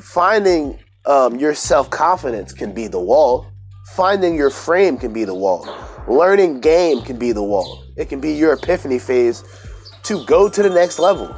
finding 0.00 0.78
um, 1.06 1.37
your 1.37 1.54
self 1.54 1.90
confidence 1.90 2.52
can 2.52 2.72
be 2.72 2.87
the 2.87 3.00
wall. 3.00 3.46
Finding 3.92 4.34
your 4.34 4.50
frame 4.50 4.96
can 4.96 5.12
be 5.12 5.24
the 5.24 5.34
wall. 5.34 5.68
Learning 6.08 6.60
game 6.60 7.02
can 7.02 7.18
be 7.18 7.32
the 7.32 7.42
wall. 7.42 7.84
It 7.96 8.08
can 8.08 8.20
be 8.20 8.32
your 8.32 8.54
epiphany 8.54 8.98
phase 8.98 9.44
to 10.04 10.24
go 10.26 10.48
to 10.48 10.62
the 10.62 10.70
next 10.70 10.98
level. 10.98 11.34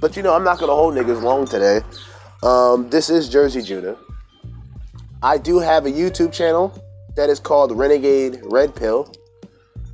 But 0.00 0.16
you 0.16 0.22
know, 0.22 0.34
I'm 0.34 0.44
not 0.44 0.58
gonna 0.58 0.74
hold 0.74 0.94
niggas 0.94 1.22
long 1.22 1.46
today. 1.46 1.80
Um, 2.42 2.90
this 2.90 3.08
is 3.08 3.32
Jerzee 3.32 3.64
Judah. 3.64 3.96
I 5.24 5.38
do 5.38 5.60
have 5.60 5.86
a 5.86 5.90
YouTube 5.90 6.32
channel 6.32 6.76
that 7.14 7.30
is 7.30 7.38
called 7.38 7.70
Renegade 7.70 8.40
Red 8.42 8.74
Pill. 8.74 9.12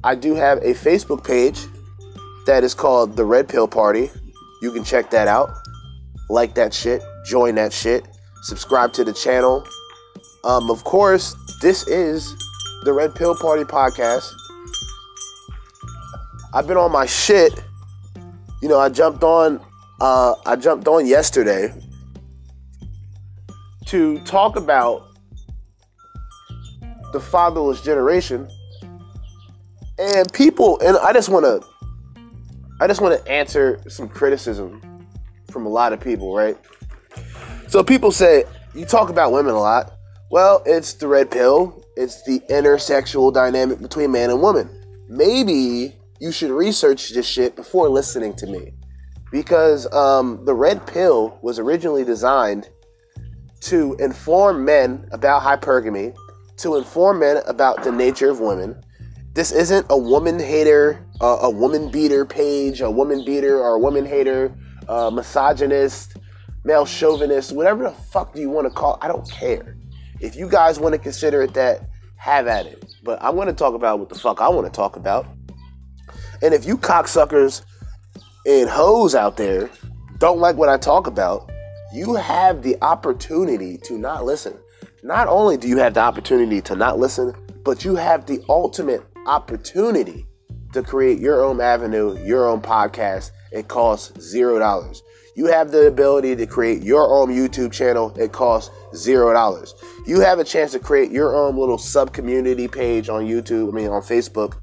I 0.02 0.14
do 0.14 0.34
have 0.34 0.58
a 0.58 0.72
Facebook 0.72 1.22
page 1.22 1.66
that 2.46 2.64
is 2.64 2.72
called 2.72 3.14
The 3.14 3.26
Red 3.26 3.46
Pill 3.46 3.68
Party. 3.68 4.10
You 4.62 4.72
can 4.72 4.84
check 4.84 5.10
that 5.10 5.28
out. 5.28 5.50
Like 6.30 6.54
that 6.54 6.72
shit, 6.72 7.02
join 7.26 7.56
that 7.56 7.74
shit, 7.74 8.06
subscribe 8.42 8.94
to 8.94 9.04
the 9.04 9.12
channel. 9.12 9.66
Um, 10.44 10.70
of 10.70 10.84
course, 10.84 11.34
this 11.60 11.86
is 11.88 12.34
the 12.84 12.92
Red 12.94 13.14
Pill 13.14 13.36
Party 13.36 13.64
podcast. 13.64 14.32
I've 16.54 16.66
been 16.66 16.78
on 16.78 16.90
my 16.90 17.04
shit. 17.04 17.52
You 18.62 18.68
know, 18.68 18.78
I 18.78 18.88
jumped 18.88 19.22
on 19.22 19.60
uh, 20.00 20.34
I 20.46 20.56
jumped 20.56 20.88
on 20.88 21.06
yesterday 21.06 21.74
to 23.86 24.18
talk 24.20 24.56
about 24.56 25.07
the 27.12 27.20
fatherless 27.20 27.80
generation. 27.82 28.48
And 29.98 30.32
people 30.32 30.78
and 30.80 30.96
i 30.98 31.12
just 31.12 31.28
want 31.28 31.44
to 31.44 31.60
i 32.80 32.86
just 32.86 33.00
want 33.00 33.18
to 33.18 33.30
answer 33.30 33.80
some 33.88 34.08
criticism 34.08 34.80
from 35.50 35.66
a 35.66 35.68
lot 35.68 35.92
of 35.92 36.00
people 36.00 36.34
right? 36.34 36.56
So 37.66 37.82
people 37.82 38.12
say 38.12 38.44
you 38.74 38.84
talk 38.84 39.10
about 39.10 39.32
women 39.32 39.54
a 39.54 39.60
lot. 39.60 39.92
Well 40.30 40.62
it's 40.66 40.92
the 40.94 41.08
red 41.08 41.30
pill. 41.30 41.84
It's 41.96 42.22
the 42.22 42.38
intersexual 42.48 43.34
dynamic 43.34 43.80
between 43.80 44.12
man 44.12 44.30
and 44.30 44.40
woman. 44.40 44.70
Maybe 45.08 45.96
you 46.20 46.32
should 46.32 46.50
research 46.50 47.10
this 47.10 47.26
shit 47.26 47.56
before 47.56 47.88
listening 47.88 48.34
to 48.34 48.46
me. 48.46 48.72
Because 49.30 49.92
um, 49.92 50.44
the 50.44 50.54
red 50.54 50.86
pill 50.86 51.38
was 51.42 51.58
originally 51.58 52.04
designed 52.04 52.68
to 53.60 53.94
inform 53.98 54.64
men 54.64 55.08
about 55.12 55.42
hypergamy 55.42 56.14
to 56.58 56.76
inform 56.76 57.20
men 57.20 57.38
about 57.46 57.82
the 57.84 57.92
nature 57.92 58.30
of 58.30 58.40
women 58.40 58.82
this 59.38 59.52
isn't 59.52 59.86
a 59.88 59.96
woman 59.96 60.40
hater, 60.40 61.06
uh, 61.20 61.38
a 61.42 61.48
woman 61.50 61.92
beater 61.92 62.24
page, 62.24 62.80
a 62.80 62.90
woman 62.90 63.24
beater 63.24 63.60
or 63.60 63.74
a 63.74 63.78
woman 63.78 64.04
hater, 64.04 64.52
uh, 64.88 65.10
misogynist, 65.10 66.16
male 66.64 66.84
chauvinist, 66.84 67.52
whatever 67.52 67.84
the 67.84 67.92
fuck 67.92 68.34
do 68.34 68.40
you 68.40 68.50
want 68.50 68.66
to 68.66 68.70
call 68.72 68.94
it, 68.94 68.98
I 69.00 69.06
don't 69.06 69.30
care. 69.30 69.76
If 70.20 70.34
you 70.34 70.48
guys 70.48 70.80
want 70.80 70.94
to 70.94 70.98
consider 70.98 71.42
it 71.42 71.54
that, 71.54 71.82
have 72.16 72.48
at 72.48 72.66
it. 72.66 72.84
But 73.04 73.22
I'm 73.22 73.36
going 73.36 73.46
to 73.46 73.52
talk 73.52 73.74
about 73.74 74.00
what 74.00 74.08
the 74.08 74.18
fuck 74.18 74.40
I 74.40 74.48
want 74.48 74.66
to 74.66 74.72
talk 74.72 74.96
about. 74.96 75.24
And 76.42 76.52
if 76.52 76.64
you 76.64 76.76
cocksuckers 76.76 77.62
and 78.44 78.68
hoes 78.68 79.14
out 79.14 79.36
there 79.36 79.70
don't 80.18 80.40
like 80.40 80.56
what 80.56 80.68
I 80.68 80.78
talk 80.78 81.06
about, 81.06 81.48
you 81.94 82.16
have 82.16 82.62
the 82.62 82.76
opportunity 82.82 83.78
to 83.84 83.96
not 83.96 84.24
listen. 84.24 84.58
Not 85.02 85.28
only 85.28 85.56
do 85.56 85.68
you 85.68 85.78
have 85.78 85.94
the 85.94 86.00
opportunity 86.00 86.60
to 86.62 86.74
not 86.74 86.98
listen, 86.98 87.32
but 87.64 87.84
you 87.84 87.94
have 87.94 88.26
the 88.26 88.42
ultimate 88.48 89.04
opportunity 89.26 90.26
to 90.72 90.82
create 90.82 91.20
your 91.20 91.44
own 91.44 91.60
avenue, 91.60 92.18
your 92.24 92.48
own 92.48 92.60
podcast. 92.60 93.30
It 93.52 93.68
costs 93.68 94.20
zero 94.20 94.58
dollars. 94.58 95.02
You 95.36 95.46
have 95.46 95.70
the 95.70 95.86
ability 95.86 96.34
to 96.34 96.46
create 96.46 96.82
your 96.82 97.16
own 97.16 97.28
YouTube 97.28 97.72
channel. 97.72 98.12
It 98.18 98.32
costs 98.32 98.74
zero 98.96 99.32
dollars. 99.32 99.72
You 100.04 100.18
have 100.20 100.40
a 100.40 100.44
chance 100.44 100.72
to 100.72 100.80
create 100.80 101.12
your 101.12 101.36
own 101.36 101.56
little 101.56 101.78
sub 101.78 102.12
community 102.12 102.66
page 102.66 103.08
on 103.08 103.24
YouTube, 103.24 103.68
I 103.68 103.76
mean, 103.76 103.88
on 103.88 104.02
Facebook. 104.02 104.56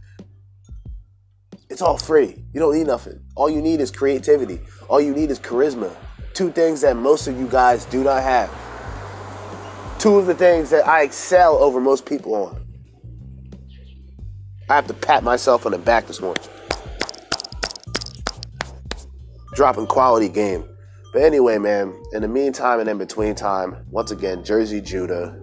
It's 1.70 1.82
all 1.82 1.98
free. 1.98 2.44
You 2.54 2.60
don't 2.60 2.76
need 2.76 2.88
nothing. 2.88 3.22
All 3.36 3.50
you 3.50 3.62
need 3.62 3.80
is 3.80 3.90
creativity. 3.90 4.60
All 4.90 5.00
you 5.00 5.14
need 5.14 5.32
is 5.32 5.40
charisma. 5.40 5.96
Two 6.34 6.52
things 6.52 6.82
that 6.82 6.98
most 6.98 7.28
of 7.28 7.40
you 7.40 7.48
guys 7.48 7.86
do 7.86 8.04
not 8.04 8.22
have. 8.22 8.65
Two 10.06 10.20
of 10.20 10.28
the 10.28 10.36
things 10.36 10.70
that 10.70 10.88
I 10.88 11.02
excel 11.02 11.56
over 11.56 11.82
most 11.82 12.06
people 12.06 12.36
on. 12.36 12.64
I 14.70 14.76
have 14.76 14.86
to 14.86 14.94
pat 14.94 15.24
myself 15.24 15.66
on 15.66 15.72
the 15.72 15.80
back 15.80 16.06
this 16.06 16.22
morning. 16.22 16.44
Dropping 19.56 19.88
quality 19.88 20.30
game. 20.30 20.64
But 21.12 21.24
anyway, 21.24 21.58
man, 21.58 22.00
in 22.14 22.22
the 22.22 22.28
meantime 22.28 22.82
and 22.82 22.88
in 22.88 23.00
between 23.00 23.34
time, 23.34 23.84
once 23.90 24.12
again, 24.12 24.44
Jerzee 24.44 24.84
Judah, 24.84 25.42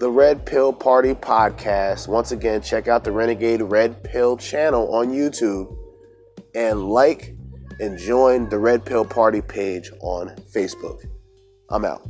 the 0.00 0.10
Red 0.10 0.44
Pill 0.44 0.72
Party 0.72 1.14
podcast. 1.14 2.08
Once 2.08 2.32
again, 2.32 2.60
check 2.60 2.88
out 2.88 3.04
the 3.04 3.12
Renegade 3.12 3.62
Red 3.62 4.02
Pill 4.02 4.36
channel 4.36 4.92
on 4.92 5.10
YouTube 5.10 5.72
and 6.56 6.88
like 6.88 7.36
and 7.78 7.96
join 7.96 8.48
the 8.48 8.58
Red 8.58 8.84
Pill 8.84 9.04
Party 9.04 9.42
page 9.42 9.92
on 10.00 10.30
Facebook. 10.52 11.04
I'm 11.68 11.84
out. 11.84 12.02